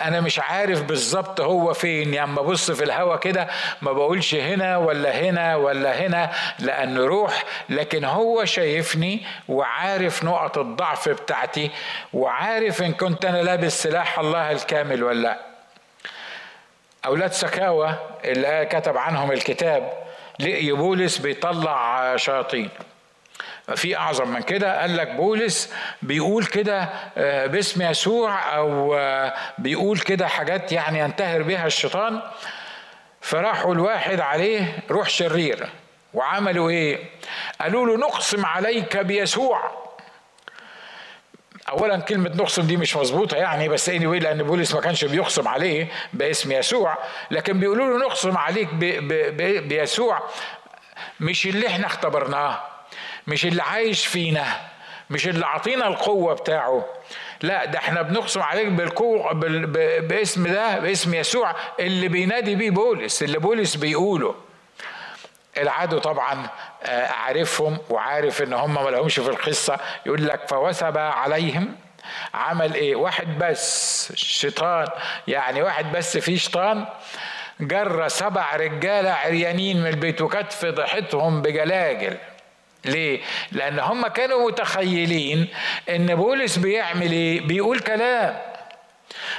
[0.01, 2.13] أنا مش عارف بالظبط هو فين.
[2.13, 3.47] يعني أما أبص في الهوا كده
[3.81, 11.09] ما بقولش هنا ولا هنا ولا هنا لأن روح لكن هو شايفني وعارف نقط الضعف
[11.09, 11.71] بتاعتي
[12.13, 15.39] وعارف إن كنت أنا لابس سلاح الله الكامل ولا لأ.
[17.05, 19.93] أولاد سكاوى اللي كتب عنهم الكتاب
[20.39, 22.69] لقي بولس بيطلع شياطين.
[23.75, 29.99] في أعظم من كده قال لك بولس بيقول كده آه، باسم يسوع أو آه، بيقول
[29.99, 32.21] كده حاجات يعني ينتهر بها الشيطان.
[33.21, 35.69] فراحوا الواحد عليه روح شرير.
[36.13, 36.99] وعملوا إيه؟
[37.61, 39.85] قالوا له نقسم عليك بيسوع.
[41.69, 45.47] اولا كلمة نقسم دي مش مظبوطة يعني بس اني anyway لأن بولس ما كانش بيقسم
[45.47, 46.97] عليه باسم يسوع.
[47.31, 48.67] لكن بيقولوا له نقسم عليك
[49.63, 50.23] بيسوع
[51.19, 52.74] مش اللي إحنا اختبرناه.
[53.27, 54.45] مش اللي عايش فينا
[55.09, 56.85] مش اللي عطينا القوة بتاعه.
[57.41, 59.33] لا ده إحنا بنقسم عليك بالقوة
[59.99, 64.35] باسم ده باسم يسوع اللي بينادي بيه بولس اللي بولس بيقوله.
[65.57, 66.47] العدو طبعا
[66.83, 69.79] آه، عارفهم وعارف إن هم ما لهمش في القصة.
[70.05, 71.75] يقول لك فوثب عليهم.
[72.33, 74.87] عمل إيه؟ واحد بس شيطان.
[75.27, 76.85] يعني واحد بس في شيطان.
[77.59, 82.17] جرى سبع رجاله عريانين من البيت وكانت فضحتهم بجلاجل.
[82.89, 83.21] ليه؟
[83.51, 85.47] لأن هم كانوا متخيلين
[85.89, 88.37] إن بولس بيعمل إيه؟ بيقول كلام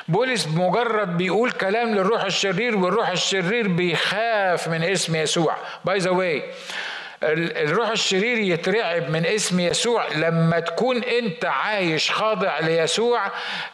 [0.08, 6.42] بولس مجرد بيقول كلام للروح الشرير والروح الشرير بيخاف من اسم يسوع by the way
[7.22, 13.20] الروح الشرير يترعب من اسم يسوع لما تكون أنت عايش خاضع ليسوع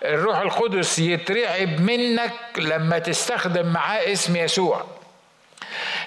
[0.05, 4.85] الروح القدس يترعب منك لما تستخدم معاه اسم يسوع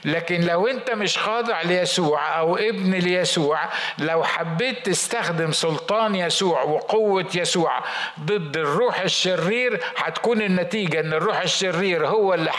[0.06, 3.60] لكن لو انت مش خاضع ليسوع أو ابن ليسوع
[3.98, 7.84] لو حبيت تستخدم سلطان يسوع وقوة يسوع
[8.20, 12.52] ضد الروح الشرير هتكون النتيجة إن الروح الشرير هو اللي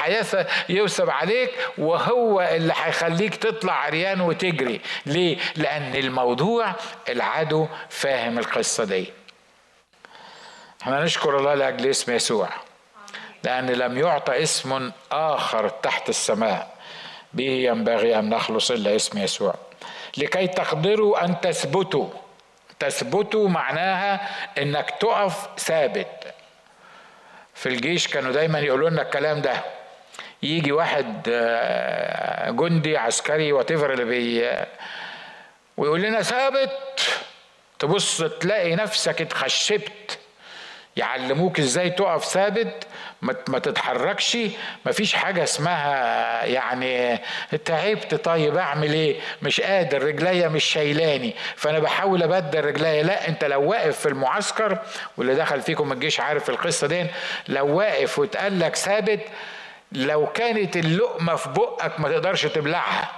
[0.69, 4.81] هيوسب عليك وهو اللي هيخليك تطلع عريان وتجري.
[5.07, 6.73] ليه؟ لأن الموضوع
[7.09, 9.13] العدو فاهم القصة دي.
[10.83, 12.49] إحنا نشكر الله لأجل اسم يسوع
[13.45, 16.76] لأن لم يعطى اسم آخر تحت السماء.
[17.37, 19.55] به ينبغي أن نخلص إلا اسم يسوع.
[20.17, 22.09] لكي تقدروا أن تثبتوا.
[22.79, 26.35] تثبتوا معناها إنك تقف ثابت.
[27.55, 29.61] في الجيش كانوا دايما يقولوا لنا الكلام ده.
[30.43, 34.51] يجي واحد آه، جندي عسكري واتيفر اللي بي
[35.77, 36.71] ويقول لنا ثابت.
[37.79, 40.19] تبص تلاقي نفسك اتخشبت.
[40.97, 42.87] يعلموك إزاي تقف ثابت
[43.23, 44.39] ما تتحركش.
[44.87, 47.19] ما فيش حاجة اسمها يعني
[47.65, 51.35] تعبت طيب اعمل إيه؟ مش قادر رجليا مش شايلاني.
[51.57, 53.03] فأنا بحاول أبدل رجليا.
[53.03, 54.79] لا انت لو واقف في المعسكر
[55.17, 57.07] واللي دخل فيكم الجيش عارف القصة دي
[57.49, 59.21] لو واقف واتقال لك ثابت
[59.93, 63.11] لو كانت اللقمة في بقك ما تقدرش تبلعها.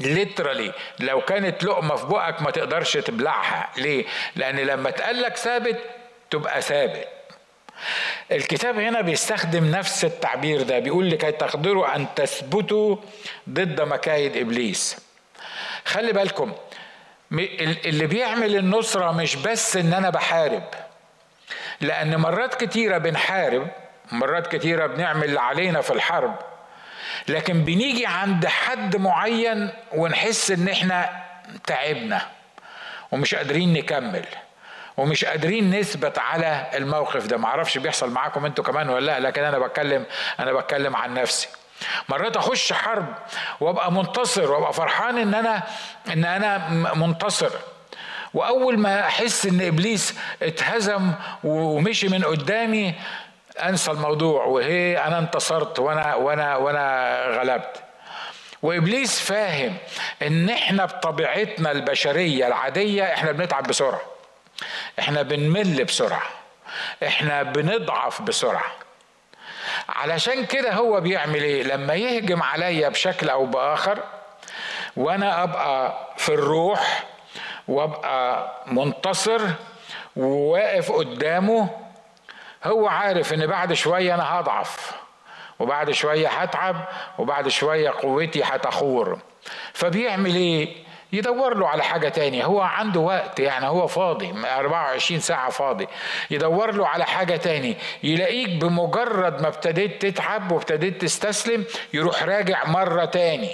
[0.00, 3.68] ليترالي لو كانت لقمة في بقك ما تقدرش تبلعها.
[3.76, 4.04] ليه؟
[4.36, 5.78] لأن لما اتقال لك ثابت
[6.38, 7.08] تبقى ثابت.
[8.32, 12.96] الكتاب هنا بيستخدم نفس التعبير ده بيقول لكي تقدروا أن تثبتوا
[13.50, 14.96] ضد مكايد إبليس.
[15.84, 16.52] خلي بالكم
[17.86, 20.62] اللي بيعمل النصرة مش بس إن أنا بحارب
[21.80, 23.68] لأن مرات كتيرة بنحارب
[24.12, 26.34] مرات كتيرة بنعمل اللي علينا في الحرب
[27.28, 31.24] لكن بنيجي عند حد معين ونحس إن إحنا
[31.66, 32.26] تعبنا
[33.12, 34.26] ومش قادرين نكمل.
[34.96, 37.36] ومش قادرين نثبت على الموقف ده.
[37.36, 40.04] معرفش بيحصل معاكم أنتوا كمان ولا لا لكن أنا بتكلم
[40.40, 41.48] أنا بتكلم عن نفسي.
[42.08, 43.06] مرات اخش حرب
[43.60, 45.62] وابقى منتصر وابقى فرحان ان أنا
[46.12, 47.50] ان أنا منتصر.
[48.34, 51.12] واول ما احس ان ابليس اتهزم
[51.44, 52.94] ومشي من قدامي
[53.62, 54.44] انسى الموضوع.
[54.44, 57.82] وهي أنا انتصرت وأنا وأنا وأنا غلبت.
[58.62, 59.76] وابليس فاهم
[60.22, 64.00] ان إحنا بطبيعتنا البشرية العادية إحنا بنتعب بسرعة.
[64.98, 66.22] إحنا بنمل بسرعة
[67.06, 68.72] إحنا بنضعف بسرعة.
[69.88, 73.98] علشان كده هو بيعمل إيه؟ لما يهجم عليا بشكل أو بآخر
[74.96, 77.04] وأنا ابقى في الروح
[77.68, 79.40] وابقى منتصر
[80.16, 81.70] وواقف قدامه
[82.64, 84.92] هو عارف ان بعد شوية أنا هضعف
[85.58, 86.76] وبعد شوية هتعب
[87.18, 89.18] وبعد شوية قوتي هتخور.
[89.72, 92.44] فبيعمل إيه؟ يدور له على حاجة تانية.
[92.44, 95.86] هو عنده وقت يعني هو فاضي 24 ساعة فاضي.
[96.30, 103.04] يدور له على حاجة تانية يلاقيك بمجرد ما ابتديت تتعب وابتديت تستسلم يروح راجع مرة
[103.04, 103.50] تاني.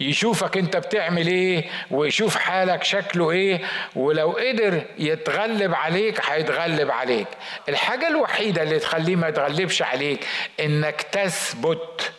[0.00, 3.60] يشوفك انت بتعمل إيه ويشوف حالك شكله إيه
[3.96, 7.26] ولو قدر يتغلب عليك هيتغلب عليك.
[7.68, 10.26] الحاجة الوحيدة اللي تخليه ما يتغلبش عليك
[10.60, 12.12] إنك تثبت.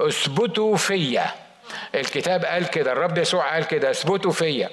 [0.00, 1.45] اثبتوا فيا.
[1.94, 4.70] الكتاب قال كده الرب يسوع قال كده اثبتوا فيا.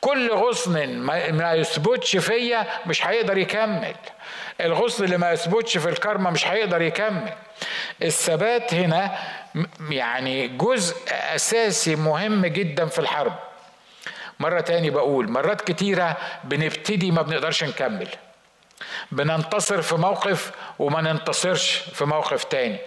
[0.00, 0.96] كل غصن
[1.32, 3.94] ما يثبتش فيا مش هيقدر يكمل.
[4.60, 7.32] الغصن اللي ما يثبتش في الكرمة مش هيقدر يكمل.
[8.02, 9.18] الثبات هنا
[9.90, 10.96] يعني جزء
[11.34, 13.32] أساسي مهم جدا في الحرب.
[14.40, 18.08] مرة تاني بقول مرات كتيرة بنبتدي ما بنقدرش نكمل.
[19.12, 22.78] بننتصر في موقف وما ننتصرش في موقف تاني.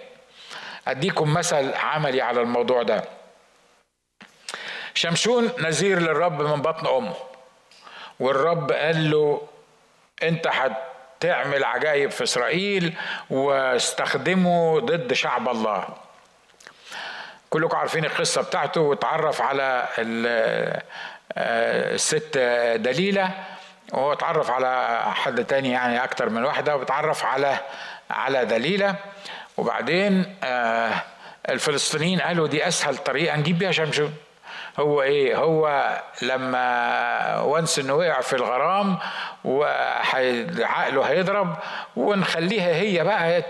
[0.88, 3.04] أديكم مثل عملي على الموضوع ده.
[4.94, 7.14] شمشون نذير للرب من بطن أمه.
[8.20, 9.42] والرب قال له
[10.22, 12.94] أنت هتعمل عجائب في إسرائيل
[13.30, 15.88] واستخدمه ضد شعب الله.
[17.50, 19.88] كلكم عارفين القصة بتاعته واتعرف على
[21.36, 22.38] الست
[22.76, 23.30] دليلة
[23.92, 27.56] وهو اتعرف على حد تاني يعني أكتر من واحدة واتعرف على
[28.10, 28.94] على دليلة.
[29.56, 30.92] وبعدين آه،
[31.48, 34.14] الفلسطينيين قالوا دي أسهل طريقة نجيب بيها شمشون.
[34.80, 35.88] هو إيه؟ هو
[36.22, 38.98] لما وانس إنه وقع في الغرام
[39.44, 41.56] وعقله هيضرب
[41.96, 43.42] ونخليها هي بقى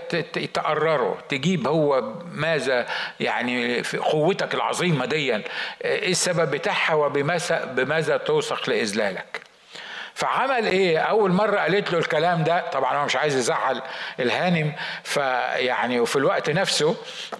[0.53, 2.85] تقرره تجيب هو ماذا
[3.19, 5.35] يعني في قوتك العظيمة دي
[5.85, 9.52] إيه السبب بتاعها وبماذا بماذا توثق لإذلالك؟
[10.15, 13.81] فعمل إيه؟ أول مرة قالت له الكلام ده طبعا هو مش عايز يزعل
[14.19, 16.95] الهانم فيعني وفي الوقت نفسه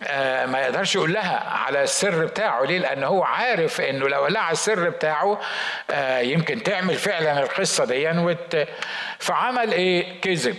[0.08, 2.64] آه ما يقدرش يقول لها على السر بتاعه.
[2.66, 5.40] ليه؟ لأن هو عارف إنه لو قال على السر بتاعه
[5.92, 8.10] آه يمكن تعمل فعلا القصة دي.
[8.10, 8.68] وت...
[9.20, 10.58] فعمل إيه؟ كذب.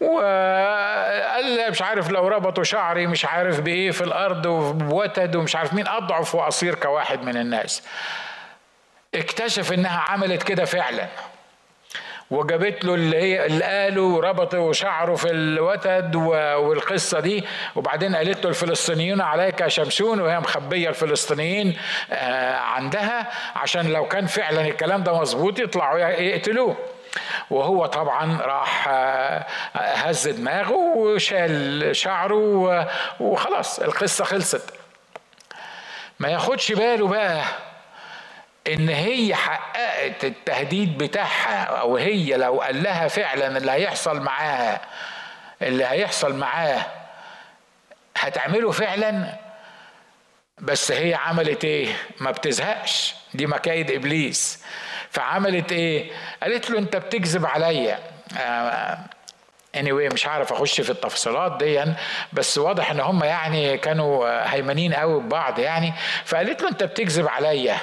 [0.00, 5.88] وقال مش عارف لو ربطوا شعري مش عارف بإيه في الأرض ووتد ومش عارف مين
[5.88, 7.82] أضعف وأصير كواحد من الناس.
[9.14, 11.06] اكتشف إنها عملت كده فعلا.
[12.30, 17.44] وجابت له اللي هي اللي قاله وربطوا شعره في الوتد والقصة دي.
[17.76, 21.76] وبعدين قالت له الفلسطينيون عليك شمشون وهي مخبية الفلسطينيين
[22.12, 26.76] آه، عندها عشان لو كان فعلا الكلام ده مظبوط يطلعوا يقتلوه.
[27.50, 32.88] وهو طبعا راح آه، هز دماغه وشال شعره
[33.20, 34.74] وخلاص القصة خلصت.
[36.20, 37.42] ما ياخدش باله بقى
[38.74, 44.80] إن هي حققت التهديد بتاعها أو هي لو قال لها فعلا اللي هيحصل معاها
[45.62, 46.86] اللي هيحصل معاه
[48.16, 49.36] هتعمله فعلا؟
[50.58, 51.88] بس هي عملت إيه؟
[52.20, 53.14] ما بتزهقش.
[53.34, 54.64] دي مكايد إبليس.
[55.10, 56.10] فعملت إيه؟
[56.42, 57.98] قالت له أنت بتكذب عليا.
[59.76, 61.84] anyway مش عارف أخش في التفصيلات دي
[62.32, 65.92] بس واضح إن هم يعني كانوا هيمنين قوي ببعض يعني.
[66.24, 67.76] فقالت له أنت بتكذب عليا.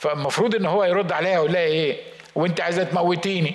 [0.00, 1.96] فالمفروض إن هو يرد عليها ويقول لها إيه
[2.34, 3.54] وأنت عايزة تموتيني.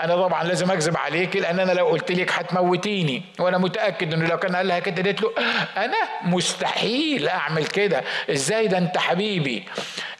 [0.00, 4.36] أنا طبعا لازم أكذب عليك لأن أنا لو قلت لك هتموتيني وأنا متأكد إنه لو
[4.38, 5.32] كان قال لها كده قالت له
[5.76, 8.02] أنا مستحيل أعمل كده.
[8.30, 9.64] إزاي ده أنت حبيبي؟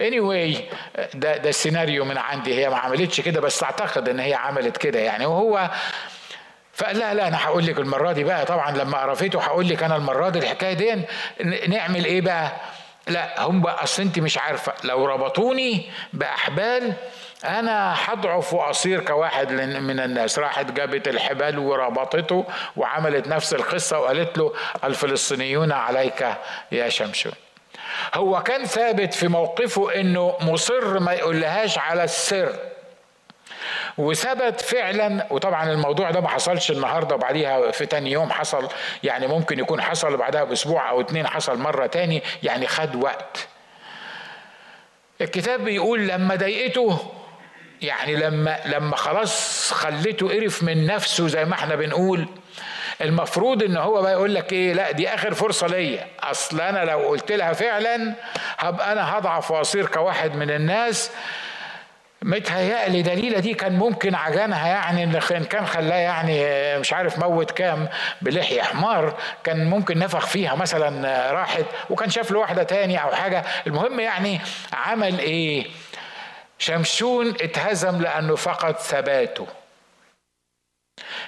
[0.03, 0.59] Anyway
[1.15, 2.55] ده ده السيناريو من عندي.
[2.55, 5.27] هي ما عملتش كده بس أعتقد إن هي عملت كده يعني.
[5.27, 5.71] وهو
[6.75, 8.45] فقال لا لا أنا هقول لك المرة دي بقى.
[8.45, 11.03] طبعا لما عرفته هقول لك أنا المرة دي الحكاية دي.
[11.69, 12.53] نعمل إيه بقى؟
[13.09, 14.73] لا هم أصل أنت مش عارفة.
[14.85, 16.93] لو ربطوني بأحبال
[17.45, 20.39] أنا هضعف وأصير كواحد من الناس.
[20.39, 22.45] راحت جابت الحبال وربطته
[22.77, 24.53] وعملت نفس القصة وقالت له
[24.85, 26.27] الفلسطينيون عليك
[26.73, 27.33] يا شمشون.
[28.15, 32.72] هو كان ثابت في موقفه إنه مصر ما يقولهاش على السر.
[33.99, 38.69] وثبت فعلا وطبعا الموضوع ده ما حصلش النهارده وبعديها في تاني يوم حصل
[39.03, 43.49] يعني ممكن يكون حصل بعدها بأسبوع أو اتنين حصل مرة تاني يعني خد وقت.
[45.21, 46.99] الكتاب بيقول لما ضايقته
[47.83, 52.27] يعني لما لما خلاص خليته قرف من نفسه زي ما إحنا بنقول
[53.01, 56.07] المفروض إن هو بقى يقول لك إيه لا دي آخر فرصة ليا.
[56.21, 58.15] أصل أنا لو قلت لها فعلا
[58.59, 61.11] هبقى أنا هضعف واصير كواحد من الناس
[62.23, 66.45] متهيألي دليلة دي كان ممكن عجنها يعني إن كان خلاه يعني
[66.79, 67.89] مش عارف موت كام
[68.23, 73.45] بلحية حمار كان ممكن نفخ فيها مثلا راحت وكان شاف له واحدة تاني أو حاجة.
[73.67, 74.41] المهم يعني
[74.73, 75.67] عمل إيه؟
[76.59, 79.47] شمشون اتهزم لأنه فقد ثباته.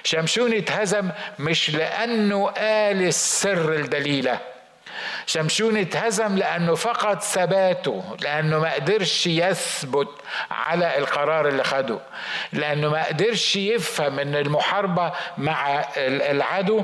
[0.03, 4.39] شمشون اتهزم مش لأنه قال السر الدليله
[5.25, 10.07] شمشون اتهزم لأنه فقد ثباته لأنه ما قدرش يثبت
[10.51, 11.99] على القرار اللي خده
[12.53, 16.83] لأنه ما قدرش يفهم إن المحاربة مع العدو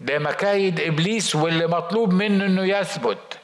[0.00, 3.37] ده مكايد إبليس واللي مطلوب منه إنه يثبت.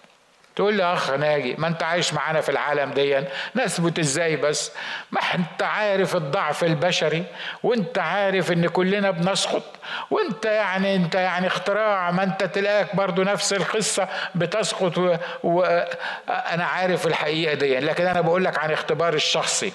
[0.57, 3.25] تقول لي أخ ناجي ما أنت عايش معانا في العالم دي
[3.57, 4.73] نثبت إزاي بس؟
[5.11, 7.25] ما أنت عارف الضعف البشري
[7.63, 9.63] وأنت عارف إن كلنا بنسقط.
[10.11, 17.55] وأنت يعني أنت يعني اختراع ما أنت تلاقيك برضو نفس القصة بتسقط وأنا عارف الحقيقة
[17.55, 19.73] دي لكن أنا بقول لك عن اختباري الشخصي.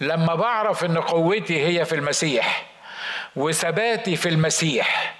[0.00, 2.66] لما بعرف إن قوتي هي في المسيح
[3.36, 5.14] وثباتي في المسيح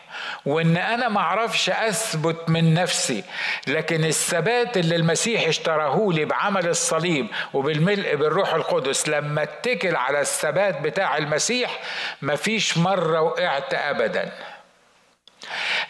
[0.46, 3.24] وإن أنا ما أعرفش أثبت من نفسي
[3.66, 10.80] لكن الثبات اللي المسيح اشتراه لي بعمل الصليب وبالملء بالروح القدس لما اتكل على الثبات
[10.80, 11.80] بتاع المسيح
[12.22, 14.32] مفيش مرة وقعت ابدا.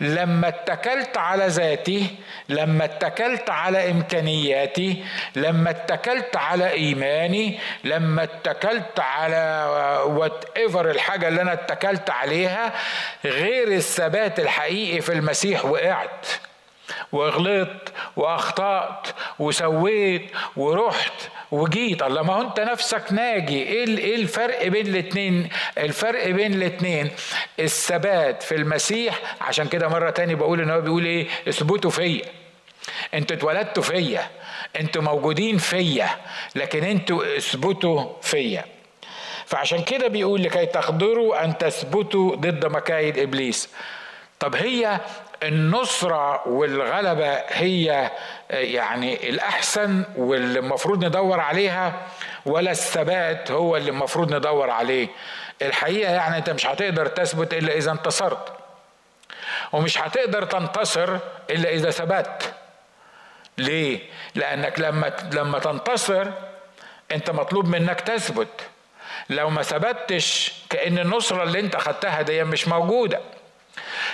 [0.01, 2.07] لما اتكلت على ذاتي
[2.49, 5.05] لما اتكلت على إمكانياتي
[5.37, 9.67] لما اتكلت على إيماني لما اتكلت على
[10.07, 12.73] whatever الحاجة اللي أنا اتكلت عليها
[13.25, 16.27] غير الثبات الحقيقي في المسيح وقعت
[17.13, 19.07] وغلطت وأخطأت
[19.39, 21.13] وسويت ورحت
[21.53, 25.49] وجيت الله ما هو انت نفسك ناجي؟ إيه إيه الفرق بين الاثنين
[25.79, 27.11] الفرق بين الاثنين
[27.61, 32.25] الثبات في المسيح عشان كده مرة تاني بقول إن هو بيقول إيه؟ اثبتوا فيا.
[33.15, 34.31] أنتوا اتولدتوا فيا.
[34.81, 36.09] أنتوا موجودين فيا.
[36.55, 38.65] لكن أنتوا اثبتوا فيا.
[39.47, 43.69] فعشان كده بيقول لكي تقدروا أن تثبتوا ضد مكايد إبليس.
[44.43, 45.01] طب هي
[45.43, 48.11] النصرة والغلبة هي
[48.51, 52.07] يعني الأحسن واللي المفروض ندور عليها
[52.47, 55.09] ولا الثبات هو اللي المفروض ندور عليه؟
[55.63, 58.53] الحقيقة يعني أنت مش هتقدر تثبت إلا إذا انتصرت
[59.73, 61.19] ومش هتقدر تنتصر
[61.51, 62.55] إلا إذا ثبت.
[63.59, 64.01] ليه؟
[64.35, 66.27] لأنك لما لما تنتصر
[67.13, 68.61] أنت مطلوب منك تثبت.
[69.31, 73.21] لو ما ثبتش كأن النصرة اللي أنت خدتها دي مش موجودة.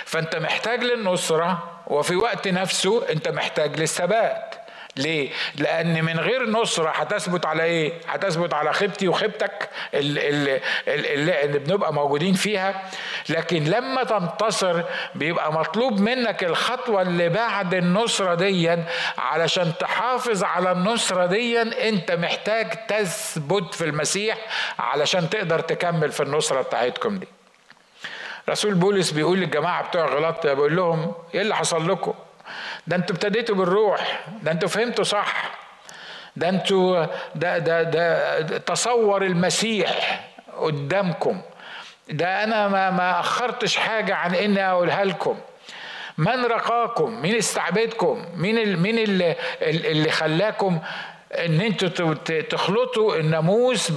[0.05, 4.55] فانت محتاج للنصرة وفي وقت نفسه انت محتاج للثبات
[4.95, 10.61] ليه؟ لأن من غير نصرة هتثبت على إيه؟ هتثبت على خيبتي وخيبتك اللي, اللي,
[11.47, 12.83] اللي, بنبقى موجودين فيها
[13.29, 14.81] لكن لما تنتصر
[15.15, 18.77] بيبقى مطلوب منك الخطوة اللي بعد النصرة دي
[19.17, 24.37] علشان تحافظ على النصرة دي أنت محتاج تثبت في المسيح
[24.79, 27.27] علشان تقدر تكمل في النصرة بتاعتكم دي
[28.49, 32.13] رسول بولس بيقول للجماعة بتوع غلطة بيقول لهم إيه اللي حصل لكم؟
[32.87, 35.51] ده أنتوا ابتديتوا بالروح ده أنتوا فهمتوا صح
[36.35, 40.21] ده أنتوا ده ده ده تصور المسيح
[40.57, 41.41] قدامكم
[42.09, 45.37] ده أنا ما ما أخرتش حاجة عن إني أقولها لكم.
[46.17, 48.95] من رقاكم؟ مين استعبدكم؟ مين مين
[49.61, 50.79] اللي خلاكم
[51.37, 52.13] إن أنتوا
[52.49, 53.91] تخلطوا الناموس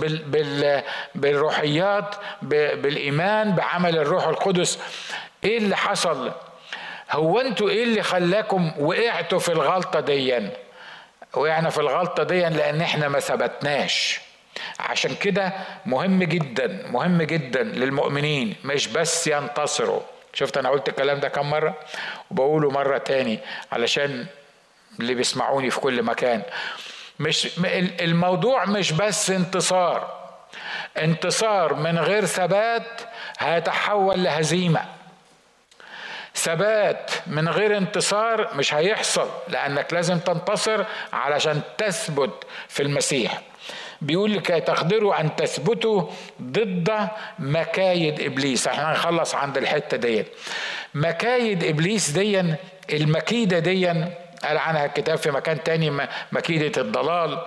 [1.15, 4.79] بالروحيات بالإيمان بعمل الروح القدس.
[5.45, 6.33] إيه اللي حصل؟
[7.11, 10.41] هو أنتوا إيه اللي خلاكم وقعتوا في الغلطة دي
[11.35, 14.21] وقعنا في الغلطة دي لأن إحنا ما ثبتناش.
[14.81, 15.53] عشان كده
[15.87, 20.01] مهم جدا مهم جدا للمؤمنين مش بس ينتصروا.
[20.33, 21.75] شفت أنا قلت الكلام ده كم مرة؟
[22.31, 23.39] وبقوله مرة تاني
[23.73, 24.27] علشان
[25.01, 26.43] اللي بيسمعوني في كل مكان.
[27.23, 27.49] مش
[28.01, 30.23] الموضوع مش بس انتصار.
[30.99, 33.01] انتصار من غير ثبات
[33.39, 34.81] هيتحول لهزيمة.
[36.35, 43.41] ثبات من غير انتصار مش هيحصل لأنك لازم تنتصر علشان تثبت في المسيح.
[44.01, 46.11] بيقول لكي تقدروا أن تثبتوا
[46.43, 47.09] ضد
[47.39, 50.27] مكايد إبليس إحنا هنخلص عند الحتة ديت.
[50.95, 52.55] مكايد إبليس دي
[52.93, 53.93] المكيدة دي
[54.45, 57.39] قال عنها الكتاب في مكان تاني مكيدة الضلال.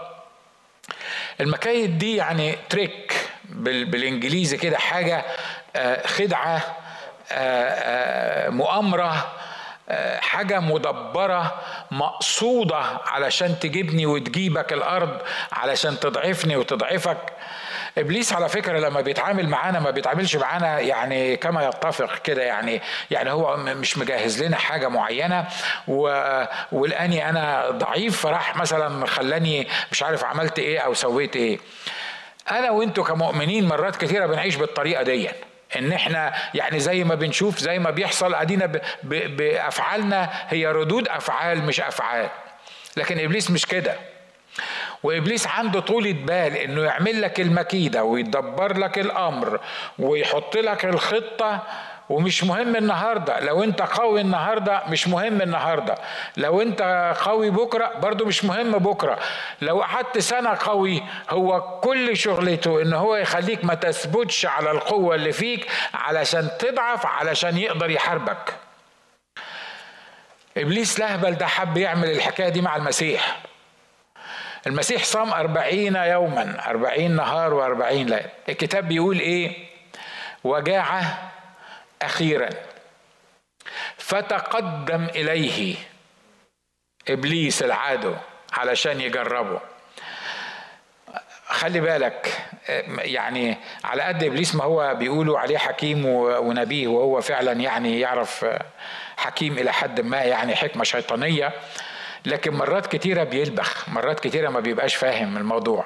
[1.41, 3.13] المكايد دي يعني تريك
[3.49, 5.25] بالإنجليزي كده حاجة
[5.75, 6.55] آه، خدعة
[7.31, 9.31] آه، آه، مؤامرة
[10.19, 15.21] حاجة مدبرة مقصودة علشان تجيبني وتجيبك الأرض
[15.51, 17.17] علشان تضعفني وتضعفك.
[17.97, 22.81] إبليس على فكرة لما بيتعامل معانا ما بيتعاملش معانا يعني كما يتفق كده يعني
[23.11, 25.47] يعني هو مش مجهز لنا حاجة معينة
[26.71, 31.59] ولاني أنا ضعيف فراح مثلا خلاني مش عارف عملت إيه أو سويت إيه.
[32.51, 35.29] أنا وأنتوا كمؤمنين مرات كثيرة بنعيش بالطريقة دي
[35.75, 38.71] إن إحنا يعني زي ما بنشوف زي ما بيحصل أدينا
[39.03, 42.29] بأفعالنا هي ردود أفعال مش أفعال.
[42.97, 43.95] لكن إبليس مش كده.
[45.05, 49.59] وإبليس عنده طولة بال إنه يعمل لك المكيدة ويدبر لك الأمر
[49.99, 51.63] ويحط لك الخطة
[52.09, 53.39] ومش مهم النهارده.
[53.39, 55.95] لو أنت قوي النهارده مش مهم النهارده.
[56.37, 56.81] لو أنت
[57.21, 59.19] قوي بكرة برضو مش مهم بكرة.
[59.61, 65.31] لو قعدت سنة قوي هو كل شغلته إن هو يخليك ما تثبتش على القوة اللي
[65.31, 68.53] فيك علشان تضعف علشان يقدر يحاربك.
[70.57, 73.37] إبليس لهبل ده حب يعمل الحكاية دي مع المسيح.
[74.67, 78.29] المسيح صام أربعين يوما أربعين نهار وأربعين ليلة.
[78.49, 79.65] الكتاب بيقول إيه؟
[80.43, 81.01] وجاع
[82.01, 82.49] أخيرا.
[83.97, 85.75] فتقدم إليه
[87.09, 88.13] إبليس العدو
[88.53, 89.59] علشان يجربه.
[91.47, 92.37] خلي بالك
[92.97, 98.45] يعني على قد إبليس ما هو بيقولوا عليه حكيم ونبيه وهو فعلا يعني يعرف
[99.17, 101.53] حكيم إلى حد ما يعني حكمة شيطانية.
[102.25, 105.85] لكن مرات كتيرة بيلبخ مرات كتيرة ما بيبقاش فاهم الموضوع.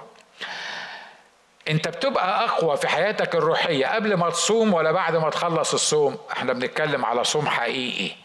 [1.69, 6.53] انت بتبقى أقوى في حياتك الروحية قبل ما تصوم ولا بعد ما تخلص الصوم؟ إحنا
[6.53, 8.15] بنتكلم على صوم حقيقي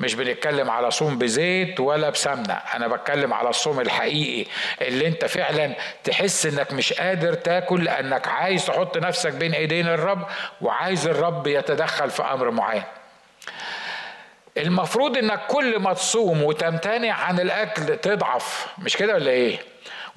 [0.00, 2.54] مش بنتكلم على صوم بزيت ولا بسمنة.
[2.54, 4.50] أنا بتكلم على الصوم الحقيقي
[4.82, 10.26] اللي انت فعلا تحس إنك مش قادر تاكل لانك عايز تحط نفسك بين إيدين الرب
[10.60, 12.82] وعايز الرب يتدخل في أمر معين.
[14.56, 19.58] المفروض إنك كل ما تصوم وتمتنع عن الأكل تضعف مش كده ولا إيه؟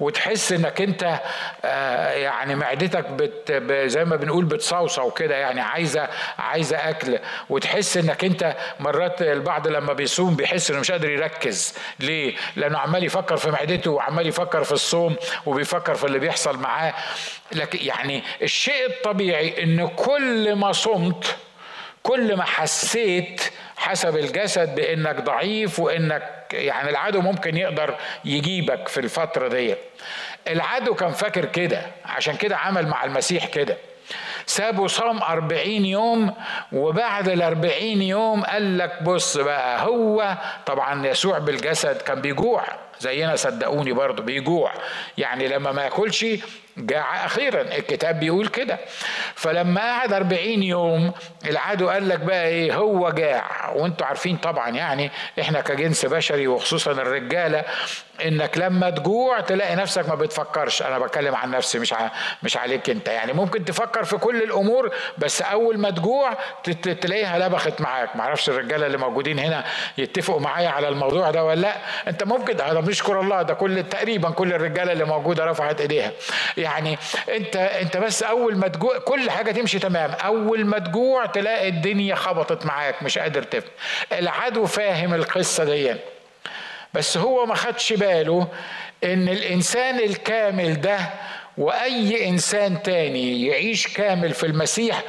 [0.00, 1.20] وتحس إنك أنت
[1.64, 3.52] آه، يعني معدتك بت
[3.86, 6.08] زي ما بنقول بتصوصو كده يعني عايزة
[6.38, 7.18] عايزة أكل.
[7.50, 11.74] وتحس إنك أنت مرات البعض لما بيصوم بيحس إنه مش قادر يركز.
[12.00, 15.16] ليه؟ لأنه عمال يفكر في معدته وعمال يفكر في الصوم
[15.46, 16.94] وبيفكر في اللي بيحصل معاه.
[17.52, 21.36] لكن يعني الشيء الطبيعي إن كل ما صمت
[22.02, 23.42] كل ما حسيت
[23.76, 29.74] حسب الجسد بإنك ضعيف وإنك يعني العدو ممكن يقدر يجيبك في الفترة دي
[30.48, 33.76] العدو كان فاكر كده عشان كده عمل مع المسيح كده.
[34.46, 36.34] سابوا صام أربعين يوم
[36.72, 42.64] وبعد الأربعين يوم قال لك بص بقى هو طبعا يسوع بالجسد كان بيجوع
[43.00, 44.72] زينا صدقوني برضه بيجوع.
[45.18, 46.26] يعني لما ما ياكلش
[46.78, 48.78] جاع أخيرا الكتاب بيقول كده.
[49.34, 51.12] فلما قعد أربعين يوم
[51.46, 53.70] العدو قال لك بقى إيه هو جاع.
[53.74, 55.10] وأنتوا عارفين طبعا يعني
[55.40, 57.64] إحنا كجنس بشري وخصوصا الرجالة
[58.24, 60.82] إنك لما تجوع تلاقي نفسك ما بتفكرش.
[60.82, 61.94] أنا بتكلم عن نفسي مش
[62.42, 63.08] مش عليك أنت.
[63.08, 66.36] يعني ممكن تفكر في كل الأمور بس أول ما تجوع
[67.00, 68.16] تلاقيها لبخت معاك.
[68.16, 69.64] معرفش الرجالة اللي موجودين هنا
[69.98, 71.76] يتفقوا معايا على الموضوع ده ولا لأ.
[72.08, 76.12] أنت ممكن هذا بنشكر الله ده كل تقريبا كل الرجالة اللي موجودة رفعت إيديها.
[76.66, 76.98] يعني
[77.28, 80.10] انت انت بس اول ما تجوع كل حاجة تمشي تمام.
[80.10, 83.70] اول ما تجوع تلاقي الدنيا خبطت معاك مش قادر تفهم.
[84.12, 85.94] العدو فاهم القصة دي.
[86.94, 88.48] بس هو ما خدش باله
[89.04, 90.98] ان الانسان الكامل ده
[91.58, 95.02] واي انسان تاني يعيش كامل في المسيح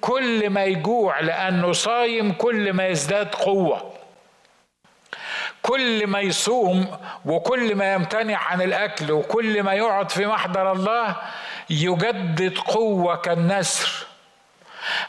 [0.00, 3.89] كل ما يجوع لأنه صايم كل ما يزداد قوة.
[5.70, 11.16] كل ما يصوم وكل ما يمتنع عن الأكل وكل ما يقعد في محضر الله
[11.70, 14.06] يجدد قوة كالنسر.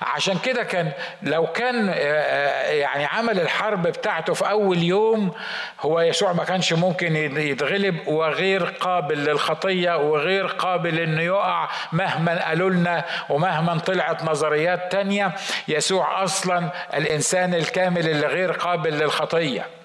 [0.02, 0.92] عشان كده كان
[1.24, 5.32] لو كان آه، آه، يعني عمل الحرب بتاعته في أول يوم
[5.80, 12.70] هو يسوع ما كانش ممكن يتغلب وغير قابل للخطية وغير قابل إنه يقع مهما قالوا
[12.70, 15.36] لنا ومهما طلعت نظريات تانية
[15.68, 19.81] يسوع أصلا الإنسان الكامل اللي غير قابل للخطية.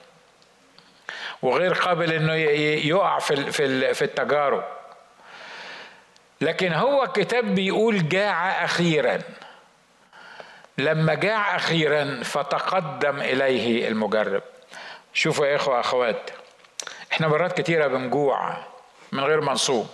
[1.47, 3.53] وغير قابل إنه يقع في
[3.95, 4.65] في التجارب.
[6.41, 9.19] لكن هو الكتاب بيقول جاع أخيرا.
[10.79, 14.43] لما جاع أخيرا فتقدم إليه المجرب.
[15.15, 16.31] شوفوا يا إخوة أخوات
[17.13, 18.57] إحنا مرات كتيرة بنجوع
[19.13, 19.89] من غير ما نصوم.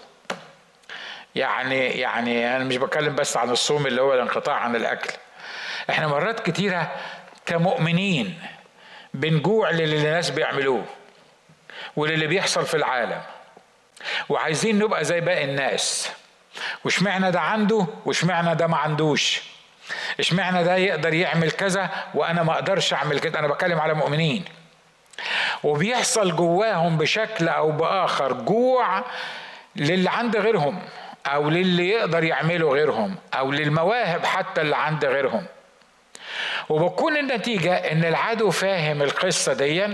[1.34, 5.12] يعني يعني أنا مش بتكلم بس عن الصوم اللي هو الانقطاع عن الأكل.
[5.90, 6.90] إحنا مرات كتيرة
[7.46, 8.42] كمؤمنين
[9.14, 10.84] بنجوع للي الناس بيعملوه.
[11.96, 13.20] وللي بيحصل في العالم.
[14.28, 16.10] وعايزين نبقى زي باقي الناس.
[16.84, 19.42] واشمعنى ده عنده واشمعنى ده ما عندوش؟
[20.20, 24.44] اشمعنى ده يقدر يعمل كذا وأنا ما أقدرش أعمل كده؟ أنا بتكلم على مؤمنين.
[25.64, 29.04] وبيحصل جواهم بشكل أو بآخر جوع
[29.76, 30.82] للي عند غيرهم
[31.26, 35.46] أو للي يقدر يعمله غيرهم أو للمواهب حتى اللي عند غيرهم.
[36.68, 39.86] وبتكون النتيجة إن العدو فاهم القصة دي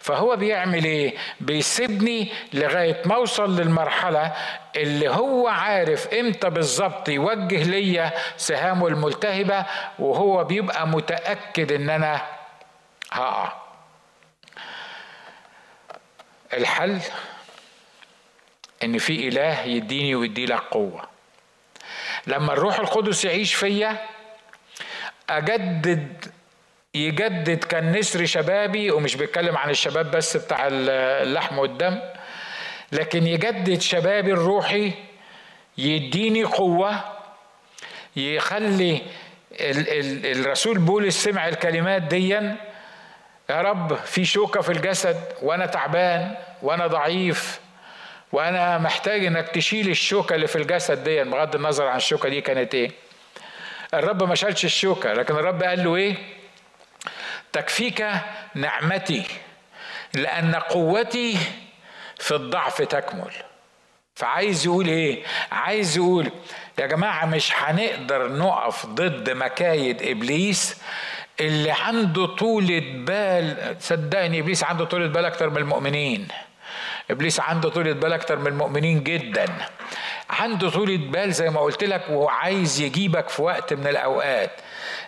[0.00, 4.32] فهو بيعمل إيه؟ بيسيبني لغاية ما اوصل للمرحلة
[4.76, 9.66] اللي هو عارف إمتى بالظبط يوجه ليا سهامه الملتهبة
[9.98, 12.22] وهو بيبقى متأكد ان أنا
[13.12, 13.52] هقع.
[16.52, 17.00] الحل
[18.84, 21.08] ان في إله يديني ويدي لك قوة.
[22.26, 24.06] لما الروح القدس يعيش فيا
[25.30, 26.32] أجدد
[26.94, 31.98] يجدد كان نسر شبابي ومش بيتكلم عن الشباب بس بتاع اللحم والدم
[32.92, 34.92] لكن يجدد شبابي الروحي
[35.78, 37.00] يديني قوة
[38.16, 39.02] يخلي
[39.52, 42.56] ال ال الرسول بولس سمع الكلمات ديا
[43.50, 47.60] يا رب في شوكة في الجسد وأنا تعبان وأنا ضعيف
[48.32, 52.74] وأنا محتاج إنك تشيل الشوكة اللي في الجسد دي بغض النظر عن الشوكة دي كانت
[52.74, 52.90] إيه.
[53.94, 56.14] الرب ما شالش الشوكة لكن الرب قال له إيه؟
[57.52, 58.06] تكفيك
[58.54, 59.24] نعمتي
[60.14, 61.38] لأن قوتي
[62.18, 63.32] في الضعف تكمل.
[64.14, 65.22] فعايز يقول إيه؟
[65.52, 66.30] عايز يقول
[66.78, 70.82] يا جماعة مش هنقدر نقف ضد مكايد إبليس
[71.40, 76.28] اللي عنده طولة بال صدقني إبليس عنده طولة بال أكتر من المؤمنين.
[77.10, 79.46] إبليس عنده طولة بال أكتر من المؤمنين جدا.
[80.30, 84.50] عنده طولة بال زي ما قلت لك وعايز يجيبك في وقت من الأوقات.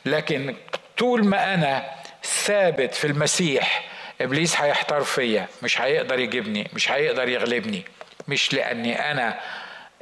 [0.06, 0.56] لكن
[0.98, 1.84] طول ما أنا
[2.24, 3.84] ثابت في المسيح
[4.20, 7.84] إبليس هيحتار فيا مش هيقدر يجيبني مش هيقدر يغلبني
[8.28, 9.40] مش لأني أنا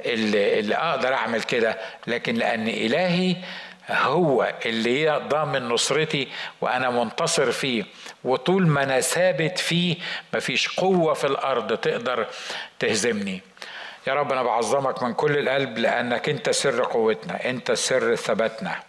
[0.05, 3.35] اللي, اللي أقدر أعمل كده لكن لأن إلهي
[3.89, 6.27] هو اللي ضامن نصرتي
[6.61, 7.83] وأنا منتصر فيه
[8.23, 9.95] وطول ما أنا ثابت فيه
[10.33, 12.27] مفيش قوة في الأرض تقدر
[12.79, 13.41] تهزمني.
[14.07, 18.79] يا رب أنا بعظمك من كل القلب لأنك أنت سر قوتنا أنت سر ثباتنا.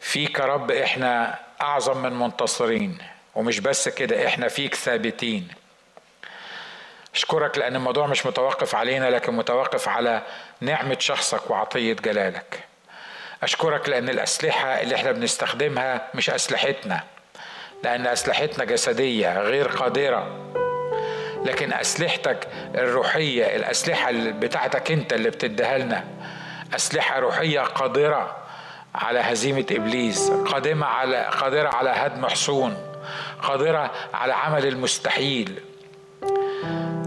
[0.00, 2.98] فيك يا رب إحنا أعظم من منتصرين
[3.34, 5.48] ومش بس كده إحنا فيك ثابتين.
[7.14, 10.22] أشكرك لأن الموضوع مش متوقف علينا لكن متوقف على
[10.60, 12.60] نعمة شخصك وعطية جلالك.
[13.42, 17.00] أشكرك لأن الأسلحة اللي إحنا بنستخدمها مش أسلحتنا
[17.84, 20.52] لأن أسلحتنا جسدية غير قادرة.
[21.44, 26.04] لكن أسلحتك الروحية الأسلحة بتاعتك أنت اللي بتديها لنا
[26.74, 28.45] أسلحة روحية قادرة.
[28.96, 32.76] على هزيمة إبليس قادمة على قادرة على هدم حصون
[33.42, 35.60] قادرة على عمل المستحيل.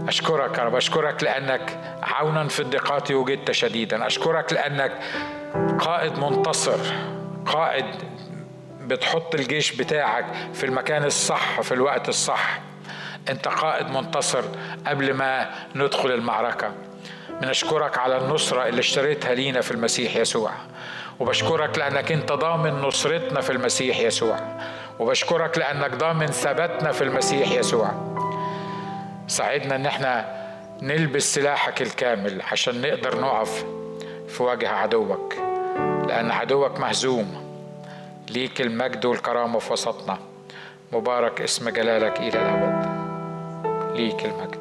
[0.08, 4.06] أشكرك يا رب أشكرك لأنك عونا في الضيقات وجدت شديدا.
[4.06, 4.92] أشكرك لأنك
[5.78, 6.78] قائد منتصر
[7.46, 7.86] قائد
[8.80, 12.60] بتحط الجيش بتاعك في المكان الصح في الوقت الصح.
[13.28, 14.42] أنت قائد منتصر
[14.86, 16.72] قبل ما ندخل المعركة.
[17.40, 20.52] بنشكرك على النصرة اللي اشتريتها لينا في المسيح يسوع.
[21.20, 24.36] وبشكرك لأنك أنت ضامن نصرتنا في المسيح يسوع.
[24.98, 27.90] وبشكرك لأنك ضامن ثباتنا في المسيح يسوع.
[29.26, 30.40] ساعدنا أن إحنا
[30.82, 33.64] نلبس سلاحك الكامل عشان نقدر نقف
[34.28, 35.34] في وجه عدوك.
[36.08, 37.50] لأن عدوك مهزوم.
[38.30, 40.18] ليك المجد والكرامة في وسطنا.
[40.92, 42.86] مبارك اسم جلالك إلى الأبد.
[43.96, 44.59] ليك المجد.